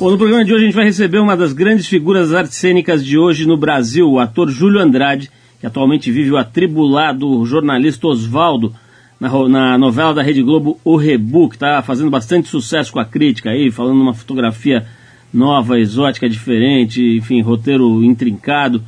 [0.00, 3.04] Bom, no programa de hoje a gente vai receber uma das grandes figuras artes cênicas
[3.04, 5.28] de hoje no Brasil, o ator Júlio Andrade,
[5.58, 8.72] que atualmente vive o atribulado jornalista Oswaldo
[9.18, 13.04] na, na, novela da Rede Globo O Rebu, que está fazendo bastante sucesso com a
[13.04, 14.86] crítica aí, falando uma fotografia
[15.34, 18.80] nova, exótica, diferente, enfim, roteiro intrincado,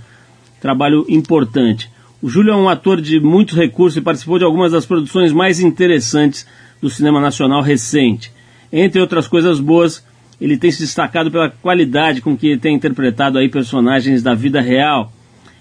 [0.60, 1.90] trabalho importante.
[2.22, 5.58] O Júlio é um ator de muitos recursos e participou de algumas das produções mais
[5.58, 6.46] interessantes
[6.80, 8.30] do cinema nacional recente.
[8.72, 10.08] Entre outras coisas boas,
[10.40, 15.12] ele tem se destacado pela qualidade com que tem interpretado aí personagens da vida real.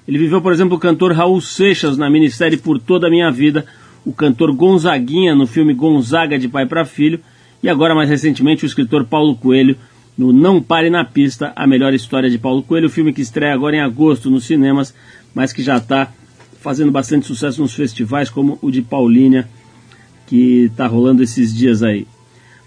[0.08, 3.66] Ele viveu, por exemplo, o cantor Raul Seixas na minissérie Por Toda a Minha Vida,
[4.06, 7.20] o cantor Gonzaguinha no filme Gonzaga de Pai para Filho
[7.62, 9.76] e agora mais recentemente o escritor Paulo Coelho
[10.18, 13.76] no Não Pare na Pista, a melhor história de Paulo Coelho, filme que estreia agora
[13.76, 14.94] em agosto nos cinemas,
[15.34, 16.12] mas que já está
[16.60, 19.48] fazendo bastante sucesso nos festivais como o de Paulínia,
[20.28, 22.06] que está rolando esses dias aí.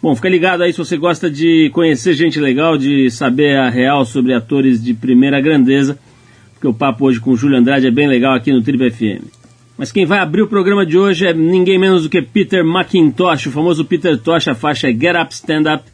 [0.03, 4.05] Bom, fica ligado aí se você gosta de conhecer gente legal, de saber a real
[4.05, 5.97] sobre atores de primeira grandeza,
[6.55, 9.23] porque o papo hoje com o Júlio Andrade é bem legal aqui no Tribo FM.
[9.79, 13.47] Mas quem vai abrir o programa de hoje é ninguém menos do que Peter McIntosh,
[13.47, 15.85] o famoso Peter Tosh, a faixa é Get Up, Stand Up.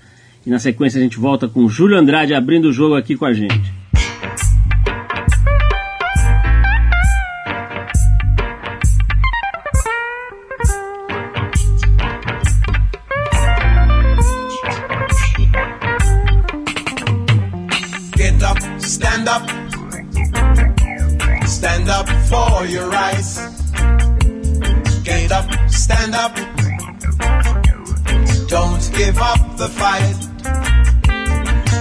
[0.46, 3.26] E na sequência a gente volta com o Júlio Andrade abrindo o jogo aqui com
[3.26, 3.70] a gente.
[22.58, 23.38] For your rights.
[25.04, 26.34] Get up, stand up.
[28.48, 30.18] Don't give up the fight.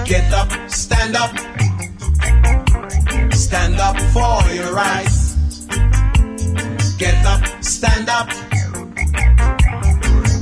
[0.06, 1.34] Get up, stand up.
[3.34, 5.36] Stand up for your rights.
[6.98, 8.30] Get up, stand up.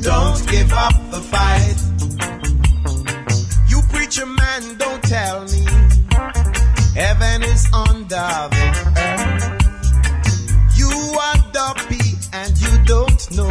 [0.02, 1.78] Don't give up the fight.
[3.70, 5.66] You preacher man, don't tell me
[6.96, 9.15] heaven is under the earth
[13.36, 13.50] know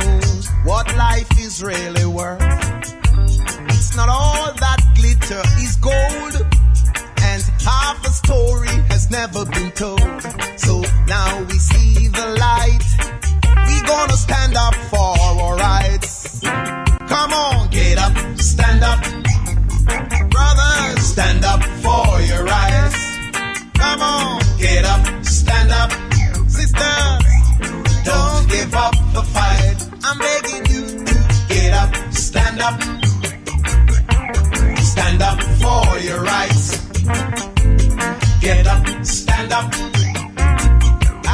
[0.64, 2.40] what life is really worth.
[3.68, 6.34] It's not all that glitter is gold,
[7.22, 10.00] and half a story has never been told.
[10.56, 12.84] So now we see the light.
[13.66, 16.40] We gonna stand up for our rights.
[16.40, 19.00] Come on, get up, stand up.
[20.30, 22.96] Brothers, stand up for your rights.
[23.74, 25.90] Come on, get up, stand up.
[26.48, 27.23] Sisters,
[28.54, 29.78] give up the fight.
[30.06, 31.16] I'm begging you to
[31.48, 32.76] get up, stand up.
[34.92, 36.66] Stand up for your rights.
[38.40, 39.68] Get up, stand up.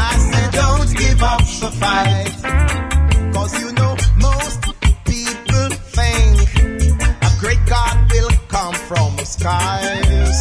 [0.09, 2.35] I said don't give up the fight.
[3.35, 3.93] Cause you know
[4.29, 4.61] most
[5.13, 5.67] people
[5.97, 6.35] think
[7.29, 10.39] a great God will come from the skies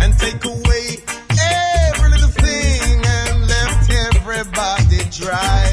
[0.00, 0.86] and take away
[1.58, 5.69] every little thing and left everybody dry.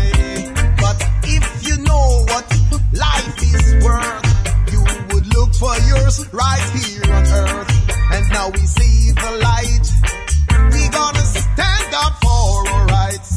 [5.60, 7.72] For yours right here on earth.
[8.14, 9.86] And now we see the light.
[10.74, 13.37] We gonna stand up for our rights.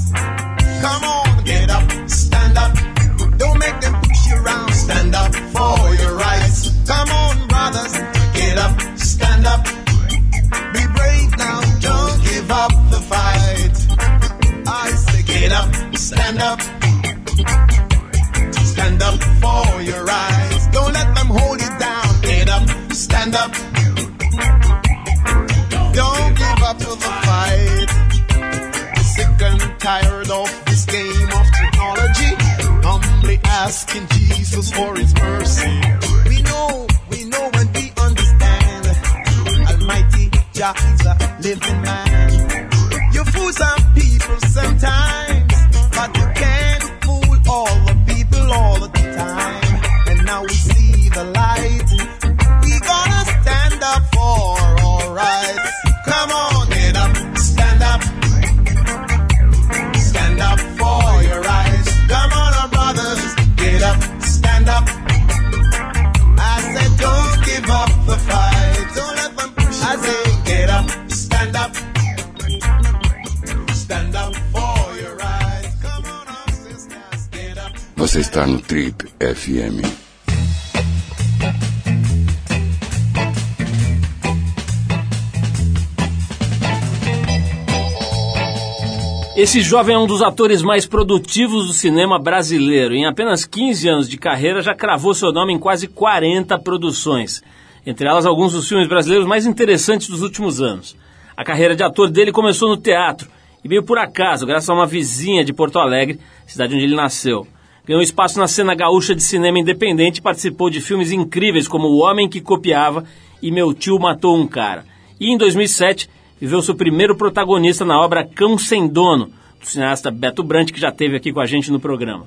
[89.50, 92.94] Esse jovem é um dos atores mais produtivos do cinema brasileiro.
[92.94, 97.42] Em apenas 15 anos de carreira, já cravou seu nome em quase 40 produções.
[97.84, 100.96] entre elas alguns dos filmes brasileiros mais interessantes dos últimos anos.
[101.36, 103.28] A carreira de ator dele começou no teatro
[103.64, 107.44] e veio por acaso, graças a uma vizinha de Porto Alegre, cidade onde ele nasceu.
[107.84, 111.98] Ganhou espaço na cena gaúcha de cinema independente e participou de filmes incríveis como O
[111.98, 113.04] Homem que Copiava
[113.42, 114.84] e Meu Tio Matou um Cara.
[115.18, 116.08] E em 2007
[116.40, 120.88] viveu seu primeiro protagonista na obra Cão Sem Dono, do cineasta Beto Brant, que já
[120.88, 122.26] esteve aqui com a gente no programa.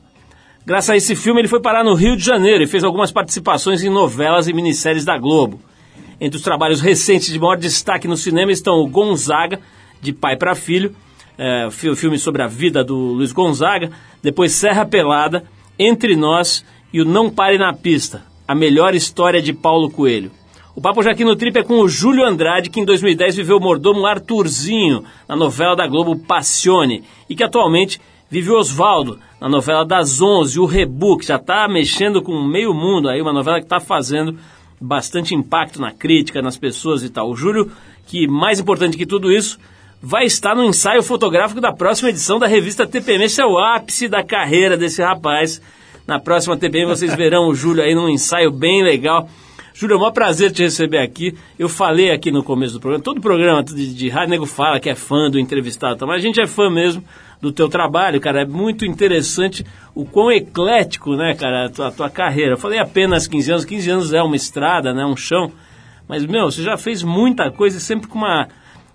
[0.66, 3.84] Graças a esse filme, ele foi parar no Rio de Janeiro e fez algumas participações
[3.84, 5.60] em novelas e minisséries da Globo.
[6.22, 9.60] Entre os trabalhos recentes de maior destaque no cinema estão o Gonzaga,
[10.00, 10.96] de pai para filho,
[11.38, 13.92] é, filme sobre a vida do Luiz Gonzaga,
[14.22, 15.44] depois Serra Pelada,
[15.78, 16.64] Entre Nós
[16.94, 20.32] e o Não Pare na Pista, a melhor história de Paulo Coelho.
[20.76, 23.58] O Papo já aqui no Trip é com o Júlio Andrade, que em 2010 viveu
[23.58, 29.48] o mordomo Arthurzinho na novela da Globo Passione e que atualmente vive o Oswaldo na
[29.48, 33.60] novela das 11, o Rebu, que já está mexendo com meio mundo aí, uma novela
[33.60, 34.36] que está fazendo
[34.82, 37.30] bastante impacto na crítica, nas pessoas e tal.
[37.30, 37.72] O Júlio,
[38.08, 39.60] que mais importante que tudo isso,
[40.02, 43.26] vai estar no ensaio fotográfico da próxima edição da revista TPM.
[43.26, 45.62] Esse é o ápice da carreira desse rapaz.
[46.08, 49.30] Na próxima TPM vocês verão o Júlio aí num ensaio bem legal.
[49.74, 51.36] Júlio, é um maior prazer te receber aqui.
[51.58, 54.90] Eu falei aqui no começo do programa, todo programa de, de rádio nego fala que
[54.90, 57.04] é fã do entrevistado, mas a gente é fã mesmo
[57.42, 58.44] do teu trabalho, cara.
[58.44, 59.66] É muito interessante
[59.96, 62.54] o quão eclético, né, cara, a tua, a tua carreira.
[62.54, 65.52] Eu falei apenas 15 anos, 15 anos é uma estrada, né, um chão.
[66.08, 68.48] Mas, meu, você já fez muita coisa sempre com uma,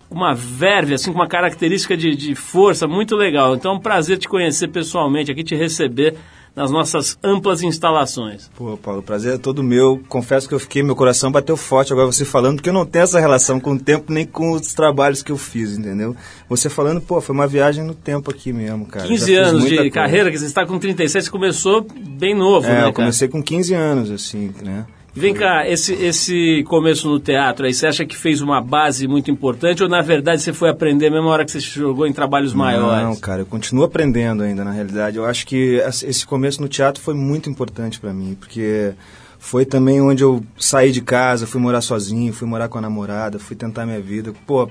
[0.09, 3.57] uma verve, assim, com uma característica de, de força muito legal.
[3.57, 6.15] Então é um prazer te conhecer pessoalmente aqui, te receber
[6.59, 8.51] nas nossas amplas instalações.
[8.57, 10.03] Pô, Paulo, o prazer é todo meu.
[10.09, 13.05] Confesso que eu fiquei, meu coração bateu forte agora você falando, porque eu não tenho
[13.05, 16.17] essa relação com o tempo nem com os trabalhos que eu fiz, entendeu?
[16.49, 19.07] Você falando, pô, foi uma viagem no tempo aqui mesmo, cara.
[19.07, 19.91] 15 anos de coisa.
[19.91, 23.41] carreira, que você está com 36, você começou bem novo, é, né, eu comecei com
[23.41, 24.85] 15 anos, assim, né?
[25.19, 29.33] Vem cá, esse, esse começo no teatro aí, você acha que fez uma base muito
[29.33, 32.55] importante ou na verdade você foi aprender mesmo na hora que você jogou em trabalhos
[32.55, 33.03] maiores?
[33.03, 35.17] Não, cara, eu continuo aprendendo ainda, na realidade.
[35.17, 38.95] Eu acho que esse começo no teatro foi muito importante para mim, porque
[39.41, 43.41] foi também onde eu saí de casa, fui morar sozinho, fui morar com a namorada,
[43.41, 44.33] fui tentar minha vida.
[44.47, 44.71] Pô,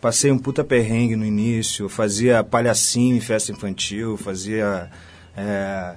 [0.00, 4.90] passei um puta perrengue no início, fazia palhacinho em festa infantil, fazia.
[5.36, 5.94] É,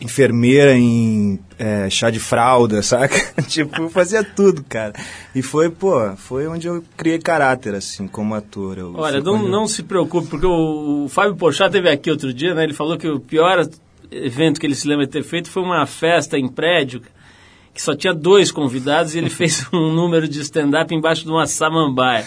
[0.00, 3.42] enfermeira em é, chá de fralda, saca?
[3.42, 4.92] tipo, fazia tudo, cara.
[5.34, 8.78] E foi, pô, foi onde eu criei caráter, assim, como ator.
[8.78, 9.48] Eu, Olha, não, eu...
[9.48, 12.64] não se preocupe, porque o, o Fábio Porchat teve aqui outro dia, né?
[12.64, 13.66] Ele falou que o pior
[14.10, 17.02] evento que ele se lembra de ter feito foi uma festa em prédio
[17.76, 21.46] que só tinha dois convidados e ele fez um número de stand-up embaixo de uma
[21.46, 22.24] samambaia.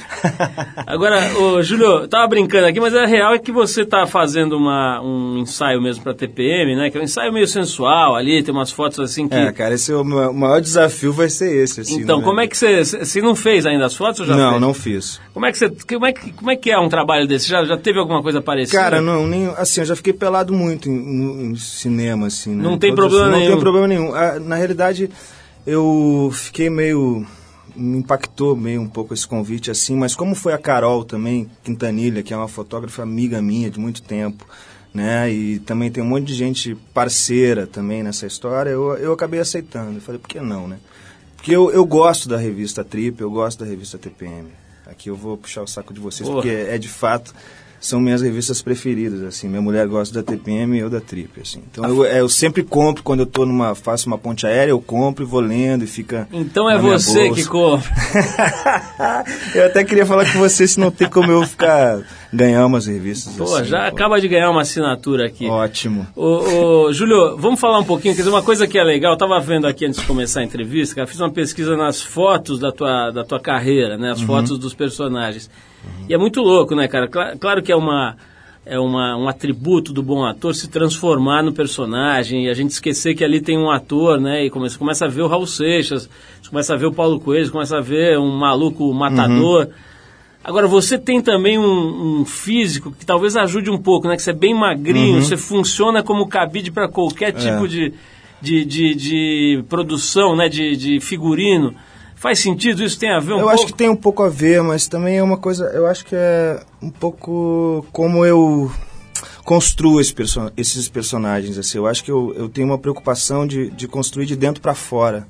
[0.86, 4.56] Agora, ô, Júlio, eu tava brincando aqui, mas a real é que você tá fazendo
[4.56, 6.92] uma, um ensaio mesmo para TPM, né?
[6.92, 9.34] Que é um ensaio meio sensual ali, tem umas fotos assim que...
[9.34, 12.02] É, cara, esse é o maior desafio vai ser esse, assim.
[12.02, 12.24] Então, né?
[12.24, 12.84] como é que você...
[12.84, 14.62] Você não fez ainda as fotos ou já Não, fez?
[14.62, 15.22] não fiz.
[15.34, 15.70] Como é que você...
[15.70, 17.50] Como é que, como é que é um trabalho desse?
[17.50, 18.78] Já, já teve alguma coisa parecida?
[18.78, 19.48] Cara, não, nem...
[19.58, 22.62] Assim, eu já fiquei pelado muito em, em cinema, assim, né?
[22.62, 23.50] Não tem Todos, problema não nenhum.
[23.50, 24.14] Não tem problema nenhum.
[24.14, 25.10] Ah, na realidade
[25.70, 27.26] eu fiquei meio
[27.76, 32.24] me impactou meio um pouco esse convite assim, mas como foi a Carol também, Quintanilha,
[32.24, 34.46] que é uma fotógrafa amiga minha de muito tempo,
[34.94, 35.32] né?
[35.32, 39.98] E também tem um monte de gente parceira também nessa história, eu, eu acabei aceitando.
[39.98, 40.80] Eu falei, por que não, né?
[41.36, 44.50] Porque eu, eu gosto da revista Trip, eu gosto da revista TPM.
[44.86, 46.42] Aqui eu vou puxar o saco de vocês, Porra.
[46.42, 47.34] porque é de fato
[47.80, 49.48] são minhas revistas preferidas, assim.
[49.48, 51.62] Minha mulher gosta da TPM e eu da Trip, assim.
[51.72, 55.24] Então eu, eu, sempre compro quando eu tô numa faço uma ponte aérea, eu compro
[55.24, 57.90] e vou lendo e fica Então é você que compra.
[59.56, 63.36] eu até queria falar com você se não tem como eu ficar ganhar umas revistas
[63.36, 63.96] Pô, assim, já pô.
[63.96, 65.48] acaba de ganhar uma assinatura aqui.
[65.48, 66.08] Ótimo.
[66.16, 69.18] Ô, ô, Júlio, vamos falar um pouquinho, quer dizer, uma coisa que é legal, eu
[69.18, 72.72] tava vendo aqui antes de começar a entrevista, cara, fiz uma pesquisa nas fotos da
[72.72, 75.50] tua, da tua carreira, né, as fotos dos personagens.
[76.08, 77.08] E é muito louco, né, cara?
[77.08, 78.16] Cla- Claro que é uma
[78.66, 83.16] é uma, um atributo do bom ator se transformar no personagem e a gente esquecer
[83.16, 84.46] que ali tem um ator, né?
[84.46, 86.08] E começa, começa a ver o Raul Seixas,
[86.40, 89.70] você começa a ver o Paulo Coelho, você começa a ver um maluco matador.
[90.44, 94.16] Agora, você tem também um, um físico que talvez ajude um pouco, né?
[94.16, 97.94] Que você é bem magrinho, você funciona como cabide para qualquer tipo de,
[98.42, 100.48] de, de, de produção, né?
[100.48, 101.74] De, de figurino.
[102.20, 102.84] Faz sentido?
[102.84, 103.54] Isso tem a ver um eu pouco?
[103.54, 105.64] acho que tem um pouco a ver, mas também é uma coisa.
[105.68, 108.70] Eu acho que é um pouco como eu
[109.46, 111.58] construo esse perso esses personagens.
[111.58, 111.78] Assim.
[111.78, 115.26] Eu acho que eu, eu tenho uma preocupação de, de construir de dentro para fora.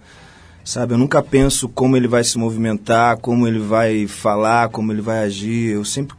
[0.66, 0.96] Sabe?
[0.96, 5.20] Eu nunca penso como ele vai se movimentar, como ele vai falar, como ele vai
[5.20, 5.74] agir.
[5.74, 6.18] Eu sempre,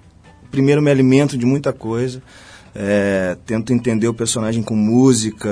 [0.53, 2.23] primeiro, me alimento de muita coisa.
[2.73, 5.51] É, tento entender o personagem com música,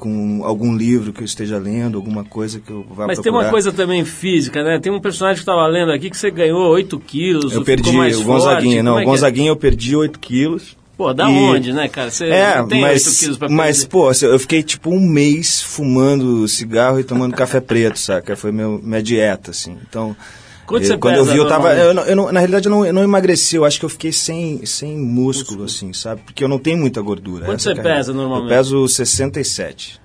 [0.00, 3.44] com algum livro que eu esteja lendo, alguma coisa que eu vá Mas tem procurar.
[3.44, 4.78] uma coisa também física, né?
[4.78, 7.92] Tem um personagem que estava lendo aqui que você ganhou 8 quilos, Eu perdi o
[7.92, 8.22] forte.
[8.24, 8.82] Gonzaguinha.
[8.82, 9.10] Não, Como é o é?
[9.12, 10.74] Gonzaguinha eu perdi 8 quilos.
[10.96, 12.10] Pô, da E- onde, né, cara?
[12.10, 13.90] Você É, não tem mas, 8 quilos pra mas perder.
[13.90, 18.34] pô, assim, eu fiquei tipo um mês fumando cigarro e tomando café preto, saca?
[18.36, 19.76] Foi meu, minha dieta, assim.
[19.88, 20.16] Então,
[20.70, 21.74] Quanto eu- você quando pesa eu vi, eu tava.
[21.74, 24.12] Eu, eu não- na realidade, eu não, eu não emagreci, eu acho que eu fiquei
[24.12, 26.22] sem, sem músculo, assim, sabe?
[26.24, 27.44] Porque eu não tenho muita gordura.
[27.46, 28.50] Quanto você pesa normalmente?
[28.52, 30.00] Eu peso 67.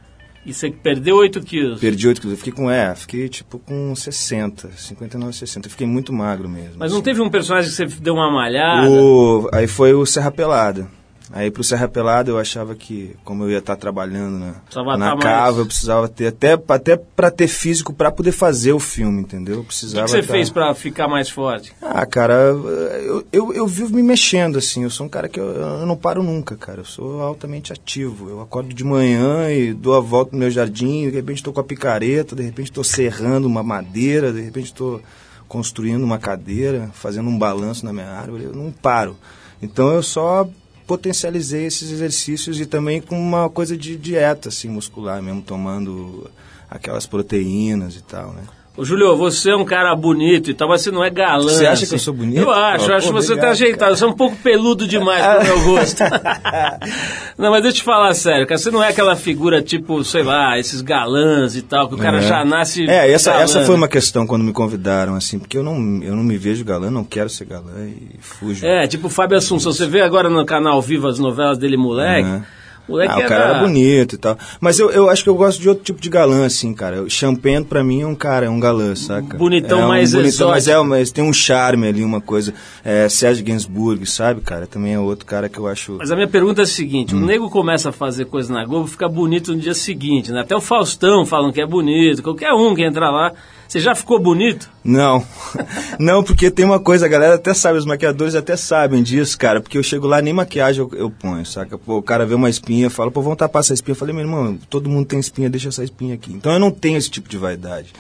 [0.45, 1.79] E você perdeu 8 quilos.
[1.79, 2.33] Perdi 8 quilos.
[2.33, 5.67] Eu fiquei com, é, fiquei tipo com 60, 59, 60.
[5.67, 6.73] Eu fiquei muito magro mesmo.
[6.77, 7.05] Mas não assim.
[7.05, 8.89] teve um personagem que você deu uma malhada?
[8.89, 10.87] O, aí foi o Serra Pelada.
[11.31, 15.15] Aí pro Serra Pelada eu achava que, como eu ia estar trabalhando na, Precisava na
[15.15, 18.79] tá cava, mais- eu precisava ter, até, até pra ter físico pra poder fazer o
[18.79, 19.55] filme, entendeu?
[19.55, 21.73] Eu O que, precisava que você tá- fez pra ficar mais forte?
[21.81, 24.83] Ah, cara, eu, eu, eu vivo me mexendo, assim.
[24.83, 26.81] Eu sou um cara que eu, eu não paro nunca, cara.
[26.81, 28.29] Eu sou altamente ativo.
[28.29, 31.59] Eu acordo de manhã e dou a volta no meu jardim, de repente estou com
[31.59, 35.01] a picareta, de repente estou serrando uma madeira, de repente estou
[35.47, 38.43] construindo uma cadeira, fazendo um balanço na minha árvore.
[38.43, 39.15] Eu não paro.
[39.61, 40.47] Então eu só
[40.85, 46.29] potencializei esses exercícios e também com uma coisa de dieta, assim, muscular mesmo, tomando
[46.69, 48.43] aquelas proteínas e tal, né?
[48.77, 51.43] Ô, Júlio, você é um cara bonito e tal, mas você não é galã.
[51.43, 51.95] Você acha que assim.
[51.95, 52.41] eu sou bonito?
[52.41, 53.95] Eu acho, Pô, eu acho que você tá obrigado, ajeitado.
[53.95, 56.03] Você é um pouco peludo demais pro meu gosto.
[57.37, 58.57] não, mas deixa eu te falar sério, cara.
[58.57, 62.17] Você não é aquela figura tipo, sei lá, esses galãs e tal, que o cara
[62.17, 62.21] É.
[62.21, 62.83] já nasce.
[62.89, 63.81] É, essa, galã, essa foi né?
[63.81, 67.05] uma questão quando me convidaram, assim, porque eu não, eu não me vejo galã, não
[67.05, 68.65] quero ser galã e fujo.
[68.65, 69.71] É, tipo o Fábio Assunção.
[69.71, 72.27] Você vê agora no canal Viva as novelas dele, moleque.
[72.27, 72.43] Uhum.
[72.87, 74.37] Moleque ah, o cara era- bonito e tal.
[74.59, 77.01] Mas eu, eu acho que eu gosto de outro tipo de galã, assim, cara.
[77.03, 79.37] O Champagne, pra mim, é um cara, é um galã, saca?
[79.37, 82.53] Bonitão é um mais bonitão, mas, é, mas tem um charme ali, uma coisa.
[82.83, 84.67] É, Sérgio Gainsbourg, sabe, cara?
[84.67, 85.93] Também é outro cara que eu acho...
[85.97, 87.23] Mas a minha pergunta é a seguinte: Hum.
[87.23, 90.41] o nego começa a fazer coisa na Globo, fica bonito no dia seguinte, né?
[90.41, 93.31] Até o Faustão falam que é bonito, qualquer um que entrar lá.
[93.75, 94.69] Você já ficou bonito?
[94.81, 95.21] Não,
[95.99, 99.59] não, porque tem uma coisa, a galera até sabe, os maquiadores até sabem disso, cara,
[99.59, 101.77] porque eu chego lá, nem maquiagem eu, eu ponho, saca?
[101.77, 103.91] Pô, o cara vê uma espinha, fala, pô, vamos tapar essa espinha.
[103.91, 106.31] Eu falei, meu irmão, todo mundo tem espinha, deixa essa espinha aqui.
[106.31, 107.91] Então eu não tenho esse tipo de vaidade.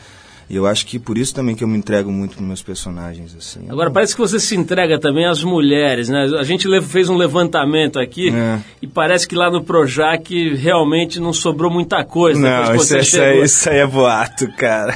[0.47, 3.35] E eu acho que por isso também que eu me entrego muito nos meus personagens,
[3.35, 3.65] assim.
[3.67, 6.25] Agora, parece que você se entrega também às mulheres, né?
[6.39, 8.59] A gente fez um levantamento aqui É.
[8.79, 12.99] e parece que lá no Projac realmente não sobrou muita coisa depois Não, isso, você
[12.99, 13.43] isso, aí, chegou.
[13.45, 14.95] isso aí é boato, cara.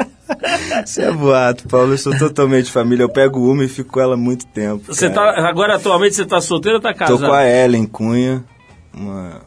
[0.86, 1.92] isso é boato, Paulo.
[1.92, 3.02] Eu sou totalmente família.
[3.04, 4.82] Eu pego uma e fico com ela há muito tempo.
[4.86, 5.34] Você cara.
[5.34, 7.26] tá, agora, atualmente, você tá solteiro ou tá Tô casado?
[7.26, 8.42] com a Ellen Cunha,
[8.94, 9.42] uma,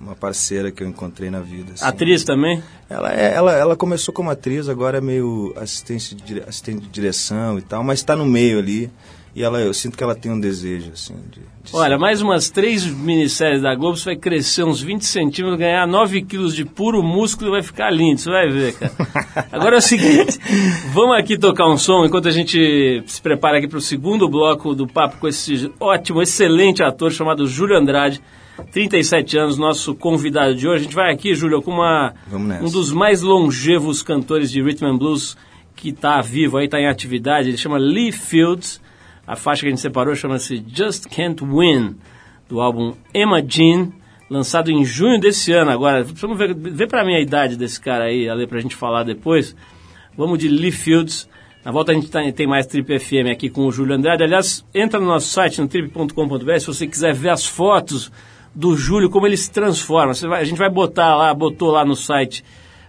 [0.00, 1.72] uma parceira que eu encontrei na vida.
[1.74, 1.84] assim.
[1.84, 2.62] Atriz também?
[2.88, 7.58] Ela, é- ela, ela começou como atriz, agora é meio assistente de, assistente de direção
[7.58, 8.90] e tal, mas está no meio ali.
[9.32, 12.20] E ela, eu sinto que ela tem um desejo, assim, de, de Olha, ser- mais
[12.20, 16.64] umas três minisséries da Globo, você vai crescer uns 20 centímetros, ganhar 9 quilos de
[16.64, 18.92] puro músculo e vai ficar lindo, você vai ver, cara.
[19.52, 20.36] Agora é o seguinte,
[20.92, 24.74] vamos aqui tocar um som enquanto a gente se prepara aqui para o segundo bloco
[24.74, 28.20] do papo com esse ótimo, excelente ator chamado Júlio Andrade,
[28.72, 30.80] 37 anos, nosso convidado de hoje.
[30.80, 32.14] A gente vai aqui, Júlio, com uma,
[32.62, 35.36] um dos mais longevos cantores de rhythm and blues
[35.76, 37.48] que está vivo aí, está em atividade.
[37.48, 38.80] Ele chama Lee Fields.
[39.26, 41.96] A faixa que a gente separou chama-se Just Can't Win,
[42.48, 43.90] do álbum Emma Jean,
[44.28, 45.70] lançado em junho desse ano.
[45.70, 49.04] Agora, vamos ver, ver para mim a idade desse cara aí, Ale, pra gente falar
[49.04, 49.54] depois.
[50.16, 51.28] Vamos de Lee Fields.
[51.64, 54.22] Na volta a gente tá- tem mais Trip FM aqui com o Júlio Andrade.
[54.24, 58.10] Aliás, entra no nosso site, no trip.com.br, se você quiser ver as fotos
[58.54, 60.12] do Júlio, como ele se transforma.
[60.28, 62.44] Vai- a gente vai botar lá, botou lá no site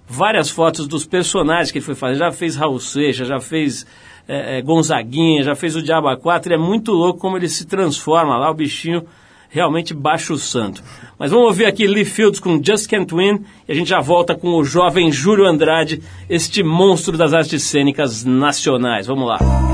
[0.08, 2.16] várias fotos dos personagens que ele foi fazer.
[2.16, 3.86] Já fez Raul Seixas, já fez
[4.28, 6.52] é, é, Gonzaguinha, já fez o Diaba 4.
[6.52, 9.04] E é muito louco como ele se transforma lá, o bichinho
[9.50, 10.82] realmente baixa o santo.
[11.20, 14.34] Mas vamos ouvir aqui Lee Fields com Just Can't Win e a gente já volta
[14.34, 19.08] com o jovem Júlio Andrade, este monstro das artes cênicas nacionais.
[19.08, 19.71] Vamos lá.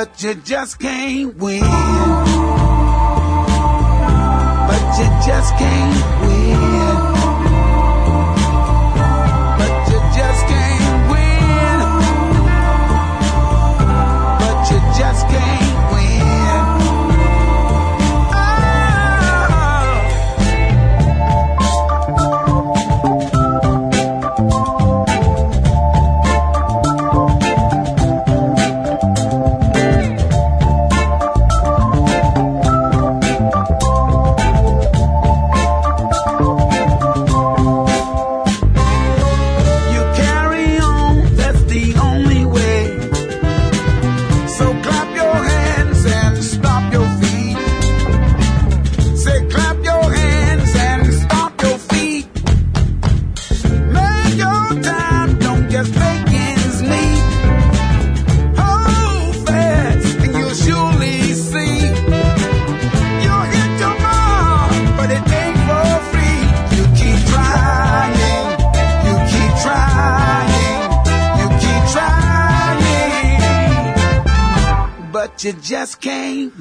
[0.00, 1.60] But you just can't win.
[4.68, 6.60] But you just can't win.
[9.58, 11.78] But you just can't win.
[14.40, 15.59] But you just can't
[75.70, 76.52] just can't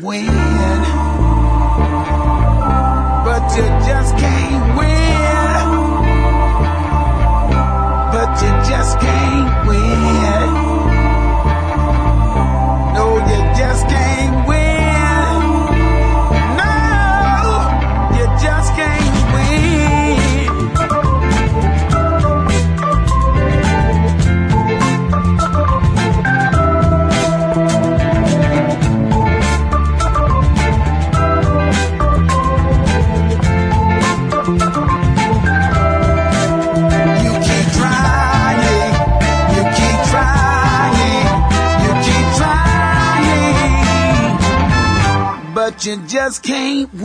[46.29, 46.98] you just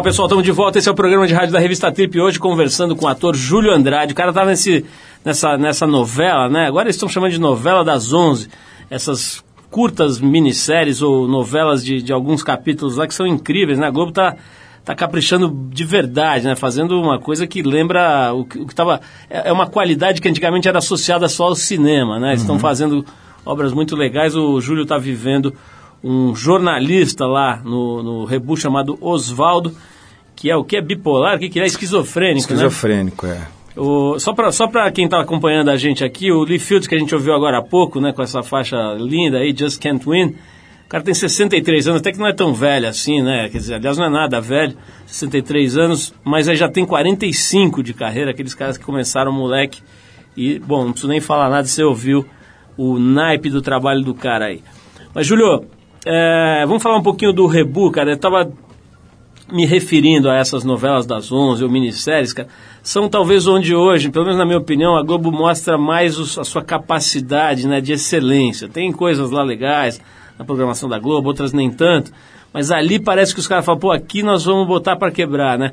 [0.00, 0.78] Legal, pessoal, estamos de volta.
[0.78, 2.18] Esse é o programa de rádio da revista Trip.
[2.18, 4.14] Hoje conversando com o ator Júlio Andrade.
[4.14, 4.82] O cara estava nesse,
[5.22, 6.66] nessa, nessa novela, né?
[6.66, 8.48] Agora eles estão chamando de novela das 11.
[8.88, 13.88] Essas curtas minisséries ou novelas de, de alguns capítulos lá que são incríveis, né?
[13.88, 14.36] A Globo tá,
[14.86, 16.56] tá caprichando de verdade, né?
[16.56, 19.02] Fazendo uma coisa que lembra o que, o que tava...
[19.28, 22.30] É é uma qualidade que antigamente era associada só ao cinema, né?
[22.30, 23.04] Eles estão fazendo
[23.44, 24.34] obras muito legais.
[24.34, 25.54] O Júlio está vivendo
[26.02, 29.74] um jornalista lá no, no Rebu chamado Oswaldo,
[30.34, 30.76] que é o que?
[30.76, 31.36] É bipolar?
[31.36, 31.66] O que, que é?
[31.66, 32.54] Esquizofrênico, né?
[32.54, 33.46] Esquizofrênico, é.
[33.76, 36.94] O, só para só pra quem está acompanhando a gente aqui, o Lee Fields, que
[36.94, 40.34] a gente ouviu agora há pouco, né, com essa faixa linda aí, Just Can't Win,
[40.84, 43.48] o cara tem 63 anos, até que não é tão velho assim, né?
[43.48, 47.94] Quer dizer, aliás, não é nada velho, 63 anos, mas aí já tem 45 de
[47.94, 49.82] carreira, aqueles caras que começaram moleque.
[50.36, 52.26] E, bom, não preciso nem falar nada, você ouviu
[52.76, 54.62] o naipe do trabalho do cara aí.
[55.14, 55.64] Mas, Júlio,
[56.04, 58.12] é, vamos falar um pouquinho do Rebu, cara.
[58.12, 58.50] Eu tava
[59.52, 62.48] me referindo a essas novelas das 11 ou minisséries, cara,
[62.82, 66.62] são talvez onde hoje, pelo menos na minha opinião, a Globo mostra mais a sua
[66.62, 68.68] capacidade né, de excelência.
[68.68, 70.00] Tem coisas lá legais
[70.38, 72.12] na programação da Globo, outras nem tanto,
[72.52, 75.72] mas ali parece que os caras falam, pô, aqui nós vamos botar para quebrar, né?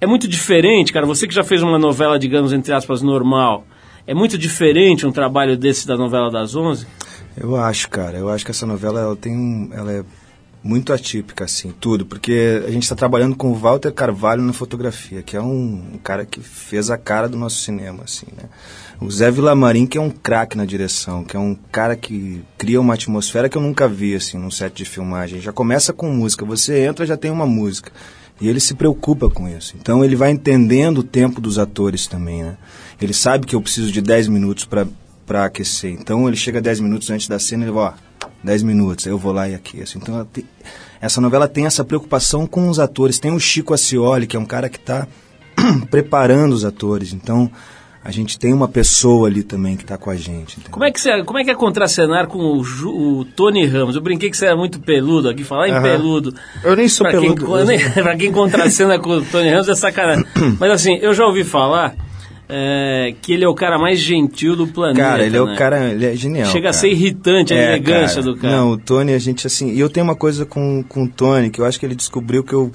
[0.00, 3.66] É muito diferente, cara, você que já fez uma novela, digamos, entre aspas, normal,
[4.06, 6.86] é muito diferente um trabalho desse da novela das 11?
[7.36, 8.18] Eu acho, cara.
[8.18, 10.04] Eu acho que essa novela ela tem um, ela é
[10.66, 15.22] muito atípica, assim, tudo, porque a gente está trabalhando com o Walter Carvalho na fotografia,
[15.22, 18.48] que é um, um cara que fez a cara do nosso cinema, assim, né?
[19.00, 22.80] O Zé Villamarim, que é um craque na direção, que é um cara que cria
[22.80, 25.40] uma atmosfera que eu nunca vi, assim, num set de filmagem.
[25.40, 27.92] Já começa com música, você entra já tem uma música.
[28.40, 29.74] E ele se preocupa com isso.
[29.80, 32.56] Então ele vai entendendo o tempo dos atores também, né?
[33.00, 34.86] Ele sabe que eu preciso de 10 minutos para
[35.26, 35.90] para aquecer.
[35.90, 37.92] Então ele chega 10 minutos antes da cena e ele vai, ó,
[38.44, 39.98] 10 minutos, aí eu vou lá e aqueço.
[39.98, 40.44] Então tem-
[41.00, 43.18] essa novela tem essa preocupação com os atores.
[43.18, 45.06] Tem o Chico Acioli, que é um cara que está
[45.90, 47.12] preparando os atores.
[47.12, 47.50] Então,
[48.04, 50.52] a gente tem uma pessoa ali também que está com a gente.
[50.54, 50.70] entendeu?
[50.70, 53.96] Como é que você, como é que é contracenar com o, Ju- o Tony Ramos?
[53.96, 55.82] Eu brinquei que você era muito peludo aqui, falar em Aham.
[55.82, 56.34] peludo.
[56.62, 57.44] Eu nem sou pra peludo.
[57.46, 60.24] Quem, nem- pra quem contracena com o Tony Ramos é sacanagem.
[60.58, 61.94] Mas assim, eu já ouvi falar
[62.48, 65.00] é, que ele é o cara mais gentil do planeta.
[65.00, 65.52] Cara, ele é né?
[65.52, 66.46] o cara, ele é genial.
[66.46, 66.80] Chega a cara.
[66.80, 68.56] ser irritante a É, elegância do cara.
[68.56, 69.72] Não, o Tony, a gente assim.
[69.72, 72.44] E eu tenho uma coisa com, com o Tony, que eu acho que ele descobriu
[72.44, 72.70] que eu.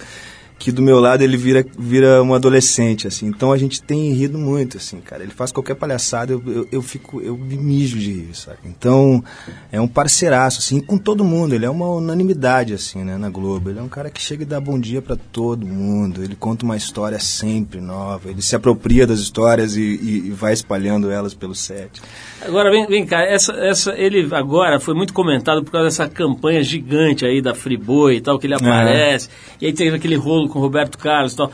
[0.64, 3.26] Que do meu lado ele vira, vira um adolescente, assim.
[3.26, 5.24] Então a gente tem rido muito, assim, cara.
[5.24, 8.60] Ele faz qualquer palhaçada, eu, eu, eu fico, eu me mijo de rir, sabe?
[8.66, 9.24] Então,
[9.72, 11.56] é um parceiraço, assim, com todo mundo.
[11.56, 13.72] Ele é uma unanimidade, assim, né, na Globo.
[13.72, 16.24] Ele é um cara que chega e dá bom dia pra todo mundo.
[16.24, 18.30] Ele conta uma história sempre nova.
[18.30, 22.00] Ele se apropria das histórias e, e- e vai espalhando elas pelo set.
[22.46, 26.62] Agora, vem, vem cá, essa, essa, ele agora foi muito comentado por causa dessa campanha
[26.64, 30.60] gigante aí da Friboi e tal, que ele aparece, e aí teve aquele rolo com
[30.60, 31.48] Roberto Carlos e tal.
[31.48, 31.52] O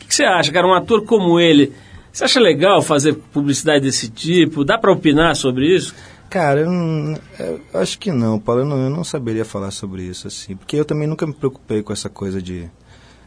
[0.00, 1.72] que, que você acha, cara, um ator como ele,
[2.12, 4.64] você acha legal fazer publicidade desse tipo?
[4.64, 5.94] Dá pra opinar sobre isso?
[6.30, 8.60] Cara, eu, não- eu acho que não, Paulo.
[8.62, 10.54] Eu não, eu não saberia falar sobre isso, assim.
[10.56, 12.68] Porque eu também nunca me preocupei com essa coisa de,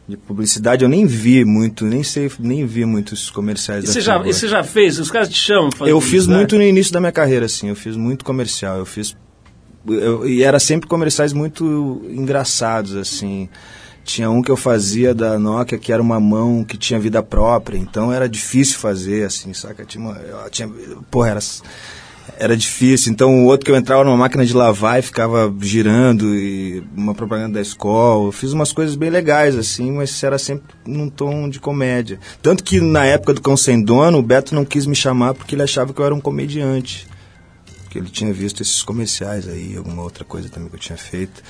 [0.07, 0.83] de publicidade.
[0.83, 4.31] Eu nem vi muito, nem sei, nem vi muitos comerciais E da você já, e
[4.33, 4.99] você já fez?
[4.99, 7.69] Os caras te chamam Eu fiz muito no início da minha carreira, assim.
[7.69, 8.77] Eu fiz muito comercial.
[8.77, 9.17] Eu fiz.
[9.87, 13.49] eu- e era sempre comerciais muito engraçados, assim.
[14.11, 17.77] Tinha um que eu fazia da Nokia que era uma mão que tinha vida própria,
[17.77, 19.85] então era difícil fazer, assim, saca?
[19.85, 20.19] Tinha, uma,
[20.49, 20.69] tinha
[21.09, 21.39] porra, era,
[22.37, 23.09] era difícil.
[23.09, 27.15] Então o outro que eu entrava numa máquina de lavar e ficava girando, e uma
[27.15, 28.27] propaganda da escola.
[28.27, 32.19] Eu fiz umas coisas bem legais, assim, mas era sempre num tom de comédia.
[32.41, 35.55] Tanto que na época do Cão Sem Dono, o Beto não quis me chamar porque
[35.55, 37.07] ele achava que eu era um comediante.
[37.83, 41.41] Porque ele tinha visto esses comerciais aí, alguma outra coisa também que eu tinha feito.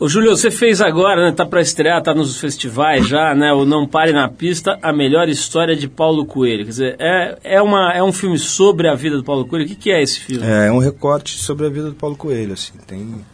[0.00, 1.32] Ô, Júlio, você fez agora, né?
[1.32, 3.52] Tá pra estrear, tá nos festivais já, né?
[3.52, 6.64] O Não Pare na Pista, a melhor história de Paulo Coelho.
[6.64, 9.64] Quer dizer, é, é, uma, é um filme sobre a vida do Paulo Coelho.
[9.64, 10.46] O que, que é esse filme?
[10.46, 12.74] É, é um recorte sobre a vida do Paulo Coelho, assim.
[12.86, 13.24] Tem,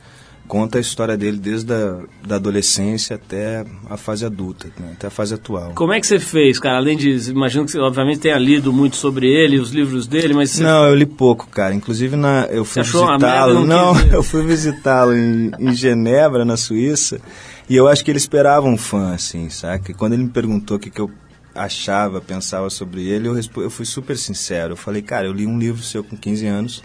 [0.47, 5.11] conta a história dele desde a da adolescência até a fase adulta, né, até a
[5.11, 5.73] fase atual.
[5.75, 6.79] Como é que você fez, cara?
[6.79, 7.31] Além de.
[7.31, 10.63] Imagino que você, obviamente, tenha lido muito sobre ele, os livros dele, mas você.
[10.63, 11.75] Não, eu li pouco, cara.
[11.75, 13.67] Inclusive na, eu fui visitá-lo.
[13.67, 17.21] não Não, eu fui visitá-lo em, em Genebra, na Suíça,
[17.69, 19.91] e eu acho que ele esperava um fã, assim, saca?
[19.91, 21.11] E quando ele me perguntou o que, que eu
[21.55, 24.73] achava, pensava sobre ele, eu, eu fui super sincero.
[24.73, 26.85] Eu falei, cara, eu li um livro seu com 15 anos,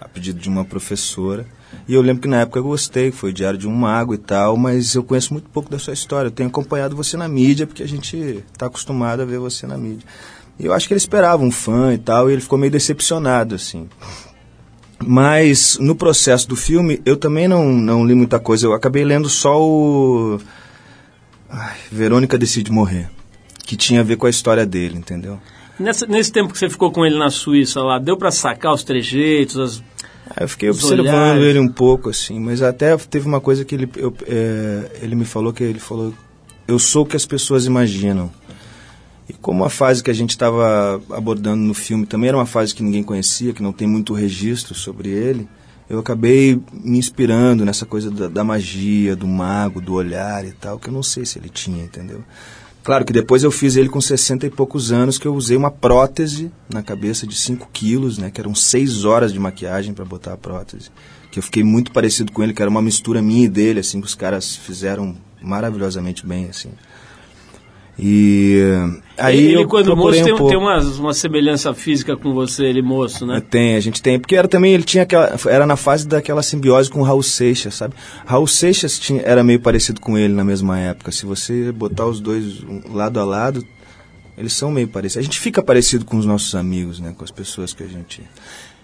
[0.00, 1.46] a pedido de uma professora,
[1.86, 4.56] e eu lembro que na época eu gostei, foi Diário de um Mago e tal,
[4.56, 6.28] mas eu conheço muito pouco da sua história.
[6.28, 9.76] Eu tenho acompanhado você na mídia, porque a gente está acostumado a ver você na
[9.76, 10.06] mídia.
[10.58, 13.54] E eu acho que ele esperava um fã e tal, e ele ficou meio decepcionado,
[13.54, 13.88] assim.
[15.06, 18.66] Mas no processo do filme, eu também não, não li muita coisa.
[18.66, 20.38] Eu acabei lendo só o.
[21.50, 23.10] Ai, Verônica Decide Morrer.
[23.66, 25.38] Que tinha a ver com a história dele, entendeu?
[25.78, 29.58] Nesse tempo que você ficou com ele na Suíça lá, deu pra sacar os trejeitos,
[29.58, 29.93] as.
[30.40, 31.42] Eu fiquei Os observando olhares.
[31.42, 35.24] ele um pouco, assim, mas até teve uma coisa que ele, eu, é, ele me
[35.24, 36.14] falou que ele falou,
[36.66, 38.30] eu sou o que as pessoas imaginam.
[39.28, 42.74] E como a fase que a gente estava abordando no filme também era uma fase
[42.74, 45.48] que ninguém conhecia, que não tem muito registro sobre ele,
[45.88, 50.78] eu acabei me inspirando nessa coisa da, da magia, do mago, do olhar e tal,
[50.78, 52.22] que eu não sei se ele tinha, entendeu?
[52.84, 55.70] Claro que depois eu fiz ele com 60 e poucos anos, que eu usei uma
[55.70, 58.30] prótese na cabeça de 5 quilos, né?
[58.30, 60.90] Que eram 6 horas de maquiagem para botar a prótese.
[61.32, 64.02] Que eu fiquei muito parecido com ele, que era uma mistura minha e dele, assim,
[64.02, 66.72] que os caras fizeram maravilhosamente bem, assim.
[67.98, 70.48] E eh, aí ele, eu quando moço, tem, um pouco.
[70.48, 73.40] tem uma, uma semelhança física com você, ele moço, né?
[73.48, 74.18] Tem, a gente tem.
[74.18, 75.36] Porque era também, ele tinha aquela.
[75.46, 77.94] Era na fase daquela simbiose com o Raul Seixas, sabe?
[78.26, 81.12] Raul Seixas tinha, era meio parecido com ele na mesma época.
[81.12, 83.64] Se você botar os dois lado a lado,
[84.36, 85.18] eles são meio parecidos.
[85.18, 87.14] A gente fica parecido com os nossos amigos, né?
[87.16, 88.22] Com as pessoas que a gente.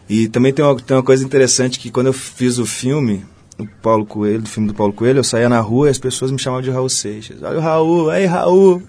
[0.09, 3.25] E também tem uma, tem uma coisa interessante que quando eu fiz o filme,
[3.63, 6.31] o Paulo Coelho, do filme do Paulo Coelho, eu saía na rua e as pessoas
[6.31, 7.43] me chamavam de Raul Seixas.
[7.43, 8.83] Olha o Raul, aí Raul.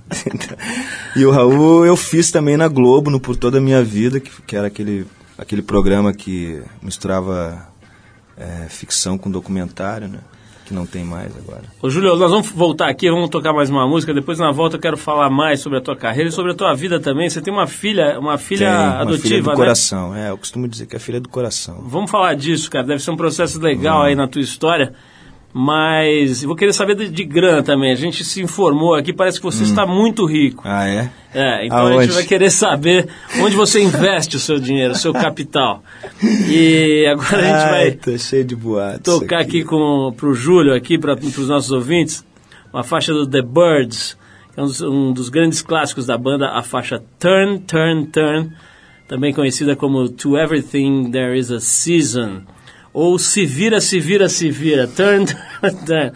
[1.16, 4.30] e o Raul eu fiz também na Globo, no Por Toda a Minha Vida, que,
[4.42, 5.06] que era aquele,
[5.38, 7.68] aquele programa que misturava
[8.38, 10.20] é, ficção com documentário, né?
[10.72, 11.64] Que não tem mais agora.
[11.82, 14.14] Ô, Júlio, nós vamos voltar aqui, vamos tocar mais uma música.
[14.14, 16.74] Depois, na volta, eu quero falar mais sobre a tua carreira e sobre a tua
[16.74, 17.30] vida também.
[17.30, 19.56] Você tem uma filha, uma filha Tem uma adotiva, filha do né?
[19.56, 20.16] coração.
[20.16, 21.84] É, eu costumo dizer que é filha do coração.
[21.86, 22.86] Vamos falar disso, cara.
[22.88, 24.04] Deve ser um processo legal Hum.
[24.04, 24.94] aí na tua história.
[25.54, 27.92] Mas vou querer saber de, de grana também.
[27.92, 30.64] A gente se informou aqui, parece que você está muito rico.
[30.66, 31.10] Ah, é?
[31.34, 31.88] É, então a Hum.
[31.94, 32.06] Aonde?
[32.06, 33.08] gente vai querer saber
[33.42, 35.84] onde você investe o seu dinheiro, o seu capital.
[36.24, 39.20] E agora a gente Ai, vai cheio de boatos.
[39.20, 42.26] tocar aqui com, pro Júlio, aqui para os nossos ouvintes,
[42.74, 44.18] uma faixa do The Birds,
[44.56, 48.52] É um dos, um dos grandes clássicos da banda, a faixa Turn, Turn, Turn,
[49.08, 52.42] também conhecida como To Everything There Is a Season,
[52.94, 55.26] ou Se Vira, Se Vira, Se Vira, Turn,
[55.86, 56.12] Turn.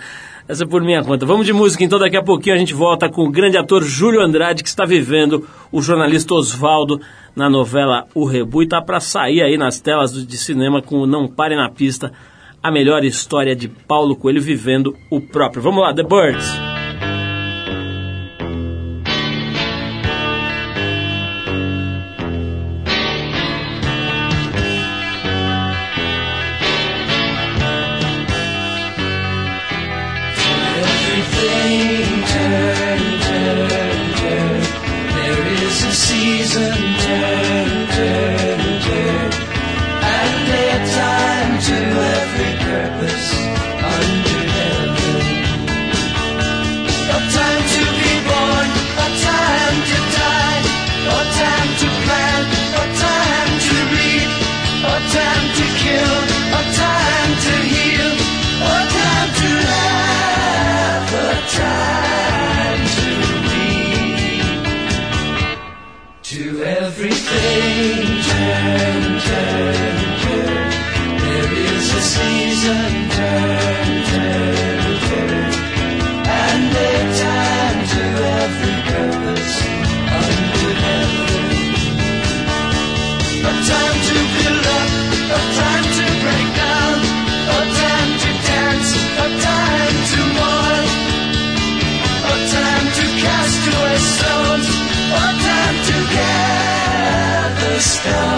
[0.47, 1.25] Essa é por minha conta.
[1.25, 4.21] Vamos de música, então daqui a pouquinho a gente volta com o grande ator Júlio
[4.21, 7.01] Andrade, que está vivendo o jornalista Oswaldo
[7.35, 11.07] na novela O Rebu e está para sair aí nas telas de cinema com o
[11.07, 12.13] Não Pare na Pista,
[12.61, 15.63] a melhor história de Paulo Coelho vivendo o próprio.
[15.63, 16.84] Vamos lá, The Birds.
[97.85, 98.34] Stone.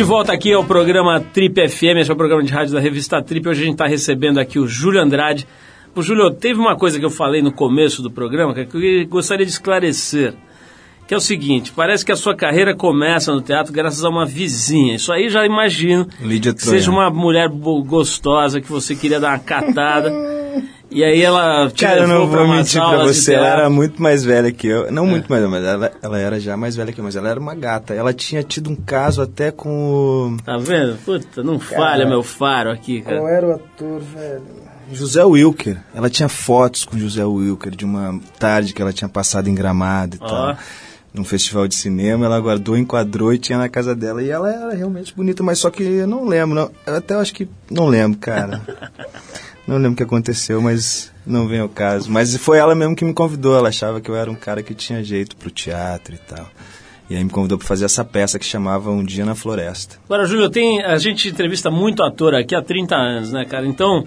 [0.00, 3.22] De volta aqui ao programa Trip FM, esse é o programa de rádio da revista
[3.22, 3.46] Trip.
[3.46, 5.46] Hoje a gente está recebendo aqui o Júlio Andrade.
[5.94, 9.44] O Júlio, teve uma coisa que eu falei no começo do programa que eu gostaria
[9.44, 10.32] de esclarecer.
[11.06, 14.24] Que é o seguinte, parece que a sua carreira começa no teatro graças a uma
[14.24, 14.94] vizinha.
[14.94, 19.38] Isso aí já imagino Lídia que seja uma mulher gostosa que você queria dar uma
[19.38, 20.10] catada.
[20.90, 24.02] e aí ela te Cara, eu levou não vou mentir pra você, ela era muito
[24.02, 24.86] mais velha que eu.
[24.86, 24.90] É.
[24.90, 27.28] Não muito mais velha, mas ela, ela era já mais velha que eu, mas ela
[27.28, 27.94] era uma gata.
[27.94, 30.36] Ela tinha tido um caso até com o...
[30.44, 30.98] Tá vendo?
[31.04, 33.20] Puta, não falha meu faro aqui, cara.
[33.30, 34.42] era o ator, velho?
[34.92, 35.78] José Wilker.
[35.94, 40.16] Ela tinha fotos com José Wilker de uma tarde que ela tinha passado em Gramado
[40.16, 40.26] e Ó.
[40.26, 40.58] tal.
[41.12, 44.22] Num festival de cinema, ela guardou, enquadrou e tinha na casa dela.
[44.22, 46.54] E ela era realmente bonita, mas só que eu não lembro.
[46.54, 47.48] Não, eu até acho que.
[47.68, 48.60] Não lembro, cara.
[49.66, 52.10] não lembro o que aconteceu, mas não vem ao caso.
[52.10, 53.56] Mas foi ela mesmo que me convidou.
[53.56, 56.46] Ela achava que eu era um cara que tinha jeito pro teatro e tal.
[57.08, 59.96] E aí me convidou para fazer essa peça que chamava Um Dia na Floresta.
[60.04, 63.66] Agora, Júlio, tem, a gente entrevista muito ator aqui há 30 anos, né, cara?
[63.66, 64.06] Então,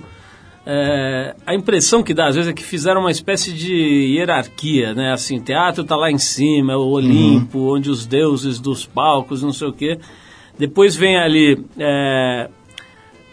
[0.65, 5.11] é, a impressão que dá, às vezes, é que fizeram uma espécie de hierarquia, né?
[5.11, 9.51] Assim, teatro tá lá em cima, é o Olimpo, onde os deuses dos palcos, não
[9.51, 9.99] sei o quê.
[10.57, 11.65] Depois vem ali...
[11.77, 12.49] é,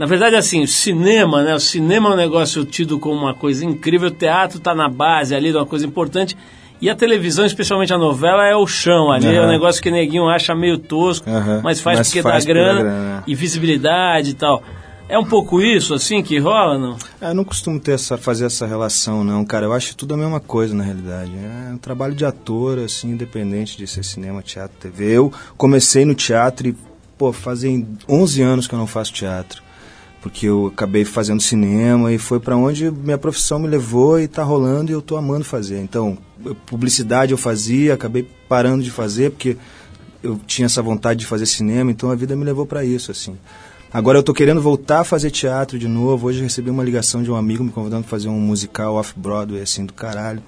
[0.00, 1.54] na verdade, assim, o cinema, né?
[1.54, 5.34] O cinema é um negócio tido como uma coisa incrível, o teatro está na base
[5.34, 6.34] ali de uma coisa importante.
[6.80, 10.26] E a televisão, especialmente a novela, é o chão ali, é um negócio que neguinho
[10.26, 11.60] acha meio tosco, Aham.
[11.62, 14.62] mas faz Mas porque faz dá grana, grana, e visibilidade e tal.
[15.06, 16.96] É um pouco isso, assim, que rola, não?
[17.20, 19.66] Ah, Eu não costumo ter essa, fazer essa relação, não, cara.
[19.66, 21.30] Eu acho tudo a mesma coisa, na realidade.
[21.34, 25.18] É um trabalho de ator, assim, independente de ser cinema, teatro, TV.
[25.18, 26.76] Eu comecei no teatro e,
[27.18, 29.68] pô, fazem 11 anos que eu não faço teatro.
[30.20, 34.42] Porque eu acabei fazendo cinema e foi pra onde minha profissão me levou e tá
[34.42, 35.80] rolando e eu tô amando fazer.
[35.80, 36.18] Então,
[36.66, 39.56] publicidade eu fazia, acabei parando de fazer porque
[40.22, 43.36] eu tinha essa vontade de fazer cinema, então a vida me levou pra isso, assim.
[43.92, 46.28] Agora eu tô querendo voltar a fazer teatro de novo.
[46.28, 49.84] Hoje recebi uma ligação de um amigo me convidando para fazer um musical off-Broadway, assim,
[49.84, 50.42] do caralho.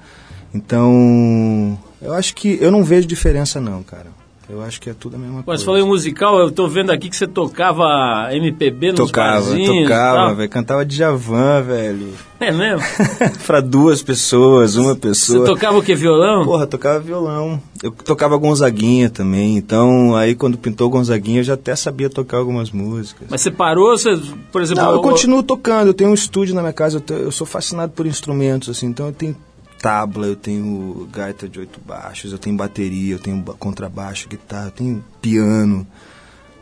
[0.54, 4.06] Então, eu acho que eu não vejo diferença não, cara.
[4.52, 5.60] Eu acho que é tudo a mesma Pô, coisa.
[5.60, 9.76] você falou em musical, eu tô vendo aqui que você tocava MPB nos Tocava, barzinhos
[9.76, 10.50] e tocava, velho.
[10.50, 12.12] Cantava Djavan, velho.
[12.38, 12.82] É mesmo?
[13.46, 15.46] pra duas pessoas, uma Você pessoa.
[15.46, 16.44] tocava o que, violão?
[16.44, 17.62] Porra, tocava violão.
[17.82, 19.56] Eu tocava Gonzaguinha também.
[19.56, 23.28] Então, aí quando pintou Gonzaguinha, eu já até sabia tocar algumas músicas.
[23.30, 24.20] Mas você parou, você,
[24.52, 24.84] por exemplo...
[24.84, 25.86] Não, eu continuo tocando.
[25.86, 27.02] Eu tenho um estúdio na minha casa.
[27.08, 28.84] Eu, eu sou fascinado por instrumentos, assim.
[28.84, 29.34] Então eu tenho
[29.82, 34.66] tabla, eu tenho gaita de oito baixos, eu tenho bateria, eu tenho ba- contrabaixo, guitarra,
[34.66, 35.86] eu tenho piano.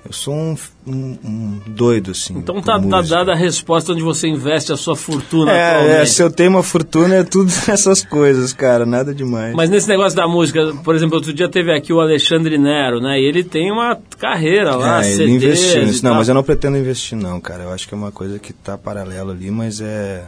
[0.02, 0.56] Eu sou um,
[0.86, 2.38] um- um doido, assim.
[2.38, 5.96] Então tá, tá dada a resposta onde você investe a sua fortuna É, atualmente.
[6.00, 9.54] é, se eu tenho uma fortuna é tudo essas coisas, cara, nada demais.
[9.54, 13.20] Mas nesse negócio da música, por exemplo, outro dia teve aqui o Alexandre Nero, né?
[13.20, 16.02] E ele tem uma carreira lá, é, ele investiu nisso.
[16.02, 17.64] Não, mas eu não pretendo investir, não, cara.
[17.64, 20.24] Eu acho que é uma coisa que tá paralelo ali, mas é,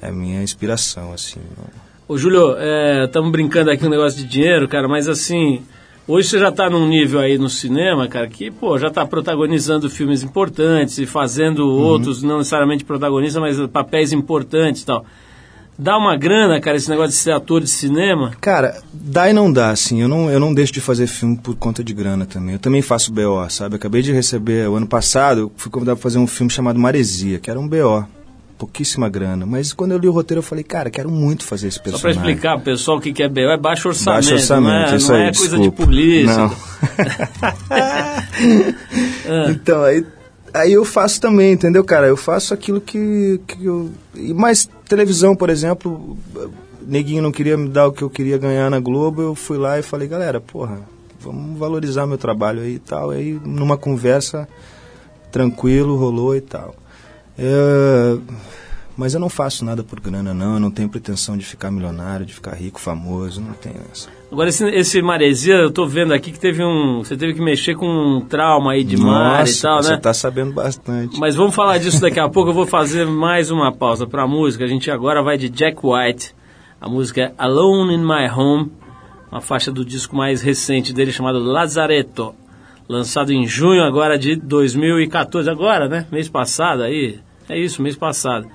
[0.00, 1.40] é minha inspiração, assim.
[2.06, 2.54] Ô, Júlio,
[3.04, 5.62] estamos brincando aqui um negócio de dinheiro, cara, mas assim,
[6.06, 9.88] hoje você já está num nível aí no cinema, cara, que, pô, já está protagonizando
[9.88, 11.82] filmes importantes e fazendo Uhum.
[11.82, 15.04] outros, não necessariamente protagonistas, mas papéis importantes e tal.
[15.76, 18.30] Dá uma grana, cara, esse negócio de ser ator de cinema?
[18.40, 20.00] Cara, dá e não dá, assim.
[20.00, 22.52] Eu não, eu não deixo de fazer filme por conta de grana também.
[22.52, 23.74] Eu também faço BO, sabe?
[23.74, 26.78] Eu acabei de receber, o ano passado, eu fui convidado para fazer um filme chamado
[26.78, 28.06] Maresia, que era um BO.
[28.64, 29.44] Pouquíssima grana.
[29.44, 31.92] Mas quando eu li o roteiro, eu falei, cara, quero muito fazer esse Só para
[31.92, 32.22] personagem.
[32.22, 34.96] explicar pro pessoal o que que é BO, é baixo orçamento, Baixo orçamento, não é,
[34.96, 35.70] isso não aí, é coisa desculpa.
[35.70, 36.36] de polícia.
[36.36, 36.56] Não.
[39.50, 40.06] Então, aí,
[40.54, 42.06] aí eu faço também, entendeu, cara?
[42.06, 43.90] Eu faço aquilo que, que eu...
[44.34, 46.16] Mas televisão, por exemplo,
[46.80, 49.78] neguinho não queria me dar o que eu queria ganhar na Globo, eu fui lá
[49.78, 50.80] e falei, galera, porra,
[51.20, 53.10] vamos valorizar meu trabalho aí e tal.
[53.10, 54.48] Aí, numa conversa,
[55.30, 56.74] tranquilo, rolou e tal.
[57.38, 58.16] É,
[58.96, 60.54] Mas eu não faço nada por grana, não.
[60.54, 63.40] Eu não tenho pretensão de ficar milionário, de ficar rico, famoso.
[63.40, 64.08] Não tenho essa.
[64.30, 67.02] Agora, esse, esse maresia, eu tô vendo aqui que teve um.
[67.02, 69.96] Você teve que mexer com um trauma aí de mar e Nossa, tal, você né?
[69.96, 71.18] tá sabendo bastante.
[71.18, 72.50] Mas vamos falar disso daqui a pouco.
[72.50, 74.64] Eu vou fazer mais uma pausa pra música.
[74.64, 76.34] A gente agora vai de Jack White.
[76.80, 78.70] A música é Alone in My Home,
[79.32, 82.34] uma faixa do disco mais recente dele chamado Lazaretto,
[82.88, 85.48] lançado em junho agora de 2014.
[85.48, 86.06] Agora, né?
[86.10, 87.18] Mês passado aí.
[87.48, 88.46] É isso, mês passado.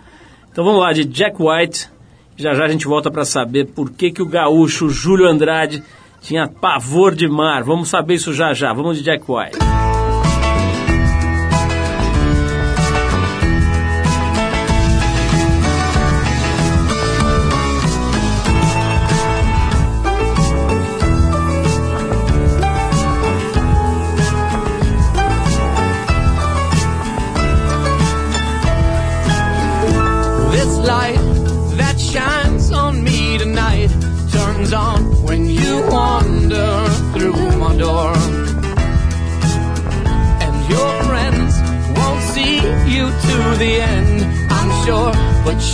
[0.52, 1.90] Então vamos lá de Jack White.
[2.38, 5.84] Já já a gente volta pra saber por que, que o gaúcho Júlio Andrade
[6.22, 7.64] tinha pavor de mar.
[7.64, 8.74] Vamos saber isso já já.
[8.74, 9.58] Vamos de Jack White.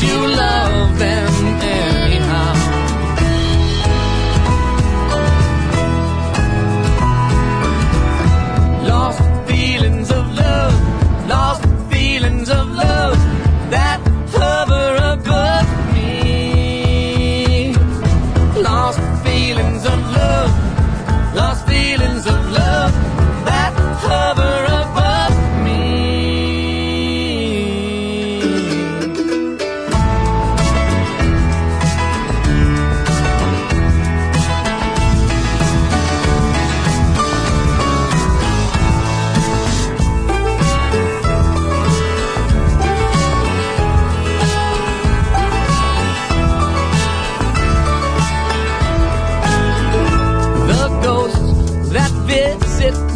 [0.04, 1.25] You love them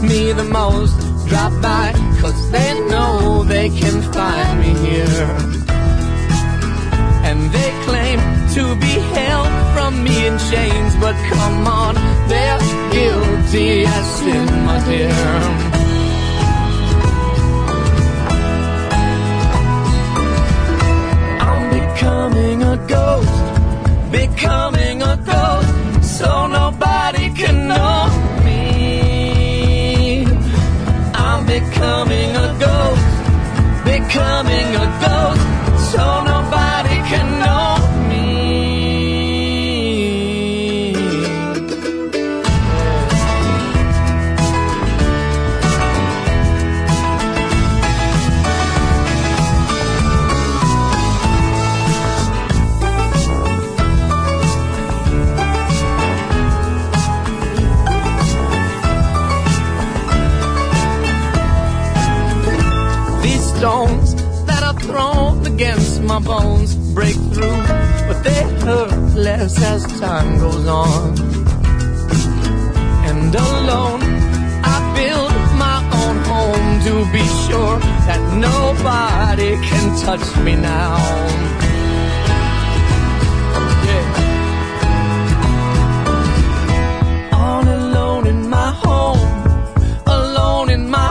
[0.01, 5.27] me the most, drop by, cause they know they can find me here.
[7.27, 8.19] And they claim
[8.55, 11.95] to be held from me in chains, but come on,
[12.27, 12.59] they're
[12.91, 15.69] guilty as sin, my dear.
[21.99, 24.78] becoming a ghost, becoming
[69.39, 71.17] hurt as time goes on.
[73.07, 74.01] And alone,
[74.63, 75.33] I build
[75.65, 80.97] my own home to be sure that nobody can touch me now.
[83.87, 84.05] Yeah.
[87.33, 89.23] All alone in my home,
[90.05, 91.08] alone in my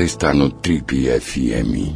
[0.00, 1.92] Você está no Trip FM.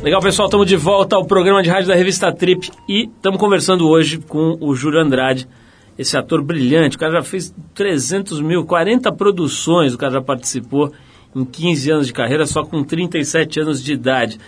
[0.00, 3.88] Legal, pessoal, estamos de volta ao programa de rádio da revista Trip e estamos conversando
[3.88, 5.48] hoje com o Júlio Andrade,
[5.98, 6.96] esse ator brilhante.
[6.96, 10.92] O cara já fez 300 mil, 40 produções, o cara já participou
[11.34, 14.38] em 15 anos de carreira, só com 37 anos de idade.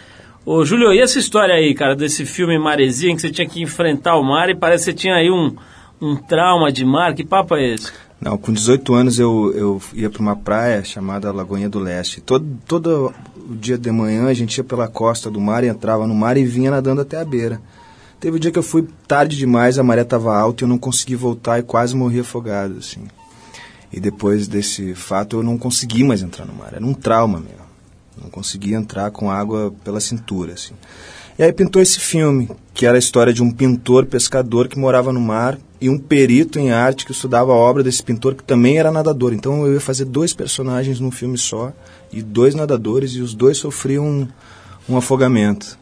[0.45, 3.63] Ô, Júlio, e essa história aí, cara, desse filme Maresia, em que você tinha que
[3.63, 5.55] enfrentar o mar e parece que você tinha aí um,
[6.01, 7.15] um trauma de mar?
[7.15, 7.93] Que papo é esse?
[8.21, 12.21] Não, com 18 anos eu, eu ia para uma praia chamada Lagoinha do Leste.
[12.21, 16.15] Todo, todo o dia de manhã a gente ia pela costa do mar, entrava no
[16.15, 17.61] mar e vinha nadando até a beira.
[18.19, 20.77] Teve um dia que eu fui tarde demais, a maré estava alta e eu não
[20.77, 23.05] consegui voltar e quase morri afogado, assim.
[23.93, 26.73] E depois desse fato eu não consegui mais entrar no mar.
[26.75, 27.61] Era um trauma mesmo.
[28.21, 30.75] Não conseguia entrar com água pela cintura, assim.
[31.39, 35.11] E aí pintou esse filme, que era a história de um pintor pescador que morava
[35.11, 38.79] no mar e um perito em arte que estudava a obra desse pintor que também
[38.79, 39.33] era nadador.
[39.33, 41.73] Então eu ia fazer dois personagens num filme só
[42.13, 44.29] e dois nadadores e os dois sofriam um,
[44.87, 45.79] um afogamento.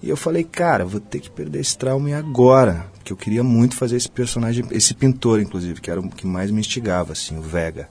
[0.00, 3.44] E eu falei, cara, vou ter que perder esse trauma e agora, porque eu queria
[3.44, 7.38] muito fazer esse personagem, esse pintor inclusive, que era o que mais me instigava assim,
[7.38, 7.88] o Vega.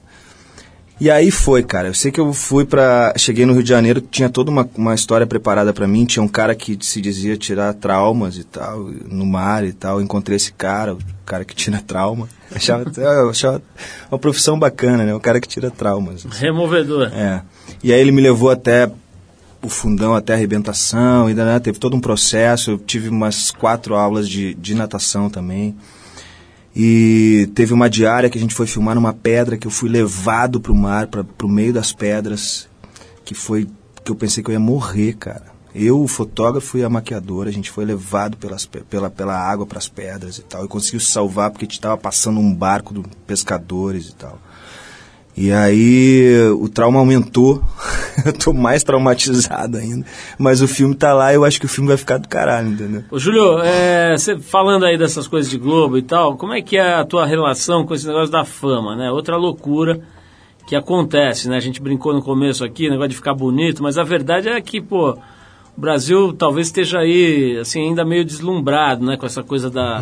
[1.00, 1.88] E aí foi, cara.
[1.88, 3.12] Eu sei que eu fui pra.
[3.16, 6.06] Cheguei no Rio de Janeiro, tinha toda uma, uma história preparada pra mim.
[6.06, 9.98] Tinha um cara que se dizia tirar traumas e tal, no mar e tal.
[9.98, 12.28] Eu encontrei esse cara, o cara que tira trauma.
[12.50, 12.90] Achava,
[13.28, 13.62] achava
[14.10, 15.14] uma profissão bacana, né?
[15.14, 16.24] O cara que tira traumas.
[16.24, 17.10] Removedor.
[17.12, 17.42] É.
[17.82, 18.90] E aí ele me levou até
[19.66, 22.72] o fundão, até a arrebentação, e né, teve todo um processo.
[22.72, 25.76] Eu tive umas quatro aulas de, de natação também.
[26.74, 30.60] E teve uma diária que a gente foi filmar numa pedra que eu fui levado
[30.60, 32.68] pro mar, para pro meio das pedras,
[33.24, 33.66] que foi
[34.04, 35.56] que eu pensei que eu ia morrer, cara.
[35.74, 39.66] Eu, o fotógrafo e a maquiadora, a gente foi levado pelas, pe- pela, pela água
[39.66, 40.64] para as pedras e tal.
[40.64, 44.38] E conseguiu se salvar porque a gente estava passando um barco de pescadores e tal.
[45.36, 47.62] E aí o trauma aumentou.
[48.24, 50.06] eu tô mais traumatizado ainda.
[50.38, 52.68] Mas o filme tá lá e eu acho que o filme vai ficar do caralho,
[52.68, 53.04] entendeu?
[53.10, 56.78] Ô, Júlio, é, você falando aí dessas coisas de Globo e tal, como é que
[56.78, 59.10] é a tua relação com esse negócio da fama, né?
[59.10, 60.00] Outra loucura
[60.66, 61.56] que acontece, né?
[61.56, 64.80] A gente brincou no começo aqui, negócio de ficar bonito, mas a verdade é que,
[64.80, 65.10] pô,
[65.76, 69.16] o Brasil talvez esteja aí, assim, ainda meio deslumbrado, né?
[69.18, 70.00] Com essa coisa da,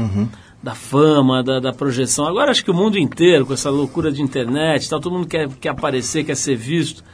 [0.64, 2.26] da fama, da, da projeção.
[2.26, 5.46] Agora acho que o mundo inteiro, com essa loucura de internet tal, todo mundo quer,
[5.60, 7.04] quer aparecer, quer ser visto.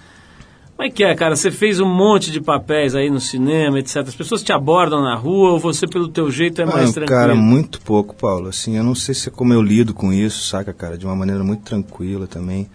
[0.76, 1.34] Como é que é, cara?
[1.34, 3.96] Você fez um monte de papéis aí no cinema, etc.
[4.07, 7.20] As pessoas te abordam na rua ou você, pelo teu jeito, é mais Ah, tranquilo?
[7.20, 8.48] Cara, muito pouco, Paulo.
[8.48, 10.96] Assim, eu não sei se é como eu lido com isso, saca, cara?
[10.96, 12.70] De uma maneira muito tranquila também.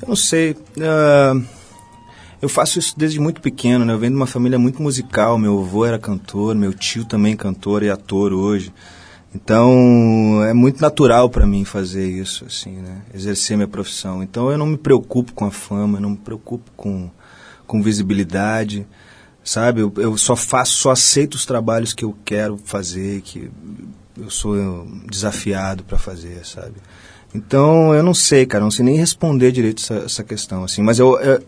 [0.00, 0.56] Eu não sei.
[0.80, 1.34] ah,
[2.40, 3.92] eu faço isso desde muito pequeno, né?
[3.92, 5.38] Eu venho de uma família muito musical.
[5.38, 8.72] Meu avô era cantor, meu tio também cantor e ator hoje.
[9.34, 13.02] Então, é muito natural para mim fazer isso, assim, né?
[13.12, 14.22] Exercer minha profissão.
[14.22, 17.10] Então, eu não me preocupo com a fama, eu não me preocupo com,
[17.66, 18.86] com visibilidade,
[19.42, 19.80] sabe?
[19.80, 23.50] Eu, eu só faço, só aceito os trabalhos que eu quero fazer, que
[24.16, 26.74] eu sou desafiado para fazer, sabe?
[27.34, 30.80] Então, eu não sei, cara, não sei nem responder direito essa, essa questão, assim.
[30.82, 31.42] Mas eu, eu-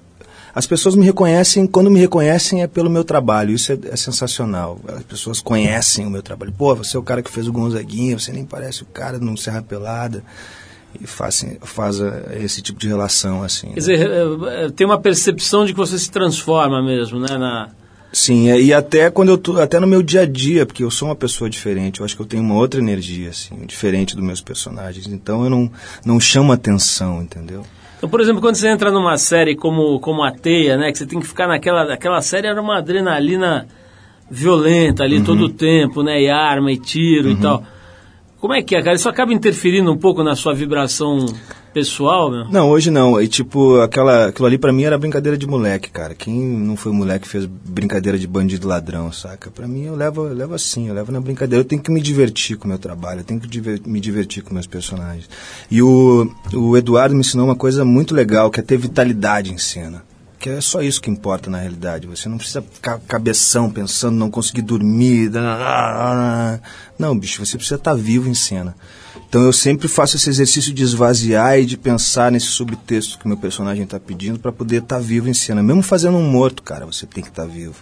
[0.57, 4.81] as pessoas me reconhecem, quando me reconhecem é pelo meu trabalho, isso é, é sensacional.
[4.89, 6.51] As pessoas conhecem o meu trabalho.
[6.51, 9.37] Pô, você é o cara que fez o Gonzaguinha, você nem parece o cara não
[9.37, 10.25] Serra Pelada.
[10.99, 13.67] E faz, faz eh, esse tipo de relação, assim.
[13.67, 13.77] Quer né?
[13.77, 17.37] dizer, é, é, tem uma percepção de que você se transforma mesmo, né?
[17.37, 17.69] Na...
[18.11, 20.91] Sim, é, e até quando eu tô, até no meu dia a dia, porque eu
[20.91, 24.25] sou uma pessoa diferente, eu acho que eu tenho uma outra energia, assim, diferente dos
[24.25, 25.07] meus personagens.
[25.07, 25.71] Então eu não,
[26.03, 27.63] não chamo atenção, entendeu?
[27.97, 30.93] Então, por exemplo, quando você entra numa série como, como a Teia, né?
[30.93, 31.93] Que você tem que ficar naquela...
[31.93, 33.67] Aquela série era uma adrenalina
[34.31, 36.21] violenta ali todo o tempo, né?
[36.21, 37.63] E arma e tiro e tal.
[38.41, 38.95] Como é que é, cara?
[38.97, 41.25] Isso acaba interferindo um pouco na sua vibração
[41.81, 42.49] pessoal, meu?
[42.49, 43.21] Não, hoje não.
[43.21, 46.15] E tipo, aquela, aquilo ali pra mim era brincadeira de moleque, cara.
[46.15, 49.51] Quem não foi moleque que fez brincadeira de bandido ladrão, saca?
[49.51, 51.61] Pra mim eu levo, eu levo assim, eu levo na brincadeira.
[51.61, 54.43] Eu tenho que me divertir com o meu trabalho, eu tenho que diver- me divertir
[54.43, 55.29] com meus personagens.
[55.71, 59.59] E o, o Eduardo me ensinou uma coisa muito legal, que é ter vitalidade em
[59.59, 60.03] cena.
[60.39, 62.07] Que é só isso que importa na realidade.
[62.07, 65.31] Você não precisa ficar cabeção pensando, não conseguir dormir.
[66.99, 68.75] Não, bicho, você precisa estar vivo em cena.
[69.37, 73.37] Então eu sempre faço esse exercício de esvaziar e de pensar nesse subtexto que meu
[73.37, 75.63] personagem está pedindo para poder estar vivo em cena.
[75.63, 77.77] Mesmo fazendo um morto, cara, você tem que estar vivo.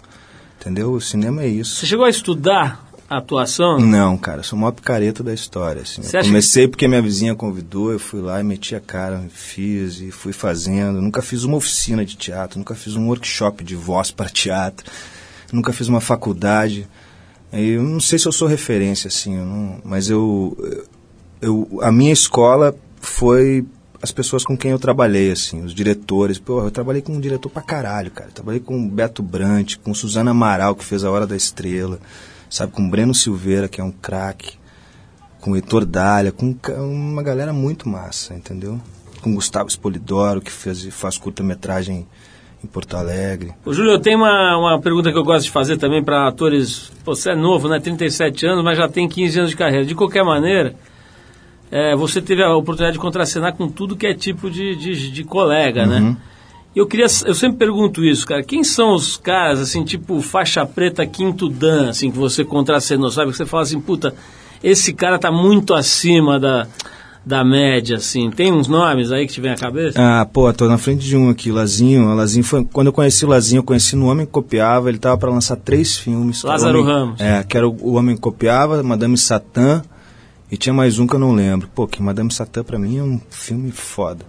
[0.60, 0.90] Entendeu?
[0.94, 1.76] O cinema é isso.
[1.76, 3.78] Você chegou a estudar a atuação?
[3.78, 5.82] Não, cara, sou o maior picareta da história.
[5.82, 6.02] Assim.
[6.26, 10.32] Comecei porque minha vizinha convidou, eu fui lá e meti a cara, fiz e fui
[10.32, 11.00] fazendo.
[11.00, 14.90] Nunca fiz uma oficina de teatro, nunca fiz um workshop de voz para teatro,
[15.52, 16.88] nunca fiz uma faculdade.
[17.52, 20.58] Eu não sei se eu sou referência, assim, eu não- mas eu,
[21.44, 21.80] eu.
[21.82, 23.64] A minha escola foi
[24.02, 26.38] as pessoas com quem eu trabalhei, assim, os diretores.
[26.38, 28.28] Pô, eu trabalhei com um diretor pra caralho, cara.
[28.28, 31.98] Eu trabalhei com Beto Brant, com Suzana Amaral, que fez A Hora da Estrela,
[32.50, 34.58] sabe, com Breno Silveira, que é um craque,
[35.40, 38.80] com Heitor Dália, com uma galera muito massa, entendeu?
[39.22, 42.06] Com Gustavo Espolidoro, que fez, faz curta-metragem
[42.62, 43.52] em Porto Alegre.
[43.64, 46.90] Ô, Júlio, eu tenho uma, uma pergunta que eu gosto de fazer também para atores.
[47.04, 47.78] Pô, Você é novo, né?
[47.78, 49.84] 37 anos, mas já tem 15 anos de carreira.
[49.84, 50.74] De qualquer maneira,
[51.70, 55.24] é, você teve a oportunidade de contracenar com tudo que é tipo de, de, de
[55.24, 56.16] colega, né?
[56.74, 58.42] E eu queria, eu sempre pergunto isso, cara.
[58.42, 63.30] Quem são os caras, assim, tipo faixa preta quinto dan, assim, que você contracenou, sabe?
[63.30, 64.12] Que você fala assim, puta,
[64.62, 66.66] esse cara tá muito acima da,
[67.24, 68.28] da média, assim.
[68.28, 69.96] Tem uns nomes aí que te vem à cabeça?
[70.00, 72.12] Ah, pô, tô na frente de um aqui, Lazinho.
[72.12, 75.16] Lazinho foi, quando eu conheci o Lazinho, eu conheci no Homem que Copiava, ele tava
[75.16, 76.42] para lançar três filmes.
[76.42, 77.20] Lázaro Homem- Ramos.
[77.20, 79.80] É, que era o, o Homem que Copiava, Madame Satã,
[80.50, 81.68] e tinha mais um que eu não lembro.
[81.74, 84.24] Pô, que Madame Satã pra mim é um filme foda.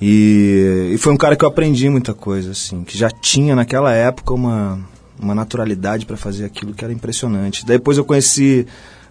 [0.00, 3.92] E, e foi um cara que eu aprendi muita coisa, assim, que já tinha naquela
[3.92, 4.78] época uma,
[5.18, 7.64] uma naturalidade para fazer aquilo que era impressionante.
[7.64, 8.66] Depois eu conheci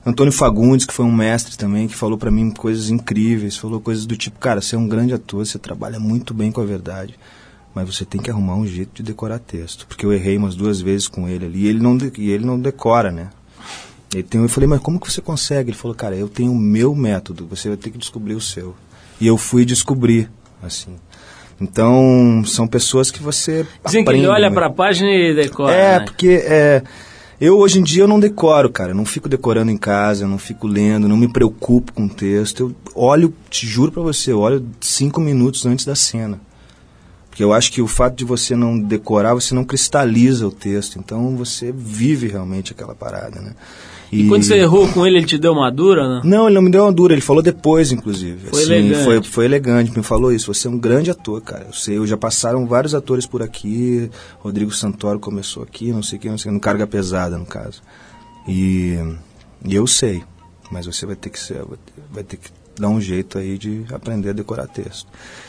[0.06, 4.06] Antônio Fagundes, que foi um mestre também, que falou para mim coisas incríveis, falou coisas
[4.06, 7.18] do tipo, cara, você é um grande ator, você trabalha muito bem com a verdade,
[7.74, 10.80] mas você tem que arrumar um jeito de decorar texto, porque eu errei umas duas
[10.80, 13.30] vezes com ele ali, e ele não, e ele não decora, né?
[14.14, 15.72] Ele tem, eu falei, mas como que você consegue?
[15.72, 18.76] Ele falou, cara, eu tenho o meu método, você vai ter que descobrir o seu.
[19.20, 20.30] E eu fui descobrir,
[20.62, 20.96] assim.
[21.60, 24.54] Então, são pessoas que você Dizem que ele aprende, olha né?
[24.56, 26.06] pra página e decora, É, né?
[26.06, 26.84] porque é,
[27.40, 28.92] eu hoje em dia eu não decoro, cara.
[28.92, 32.10] Eu não fico decorando em casa, eu não fico lendo, não me preocupo com o
[32.10, 32.60] texto.
[32.62, 36.40] Eu olho, te juro pra você, eu olho cinco minutos antes da cena.
[37.30, 40.98] Porque eu acho que o fato de você não decorar, você não cristaliza o texto.
[41.00, 43.54] Então você vive realmente aquela parada, né?
[44.12, 46.22] E quando você errou com ele, ele te deu uma dura, né?
[46.24, 48.50] Não, ele não me deu uma dura, ele falou depois, inclusive.
[48.50, 49.04] Foi elegante.
[49.04, 50.54] Foi, foi elegante, me falou isso.
[50.54, 51.66] Você é um grande ator, cara.
[51.68, 54.10] Eu sei, eu já passaram vários atores por aqui.
[54.40, 57.82] Rodrigo Santoro começou aqui, não sei o que, não sei no Carga Pesada, no caso.
[58.48, 58.98] E,
[59.66, 60.24] e eu sei,
[60.72, 61.64] mas você vai ter que ser,
[62.12, 62.50] vai ter que
[62.80, 65.08] dar um jeito aí de aprender a decorar texto.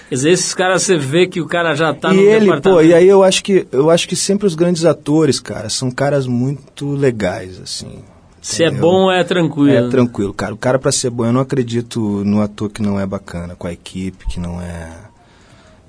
[0.09, 2.63] Quer dizer, esses caras você vê que o cara já tá e no ele, departamento.
[2.63, 5.91] pô, e aí eu acho que eu acho que sempre os grandes atores, cara, são
[5.91, 7.99] caras muito legais, assim.
[8.47, 9.87] Se é bom, é tranquilo.
[9.87, 10.55] É tranquilo, cara.
[10.55, 13.67] O cara pra ser bom, eu não acredito no ator que não é bacana, com
[13.67, 14.89] a equipe, que não é.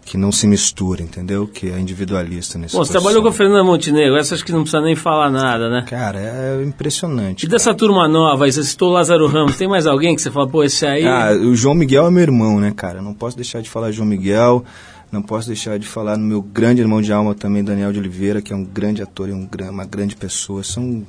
[0.04, 1.48] que não se mistura, entendeu?
[1.48, 4.62] Que é individualista nesse Bom, você trabalhou com a Fernanda Montenegro, essa acho que não
[4.62, 5.86] precisa nem falar nada, né?
[5.88, 7.46] Cara, é impressionante.
[7.46, 10.32] E dessa turma nova, aí você citou o Lázaro Ramos, tem mais alguém que você
[10.32, 11.06] fala, pô, esse aí...
[11.06, 13.02] Ah, o João Miguel é meu irmão, né, cara?
[13.02, 14.64] Não posso deixar de falar João Miguel,
[15.12, 18.42] não posso deixar de falar no meu grande irmão de alma também, Daniel de Oliveira,
[18.42, 20.64] que é um grande ator e um, uma grande pessoa.
[20.64, 21.06] São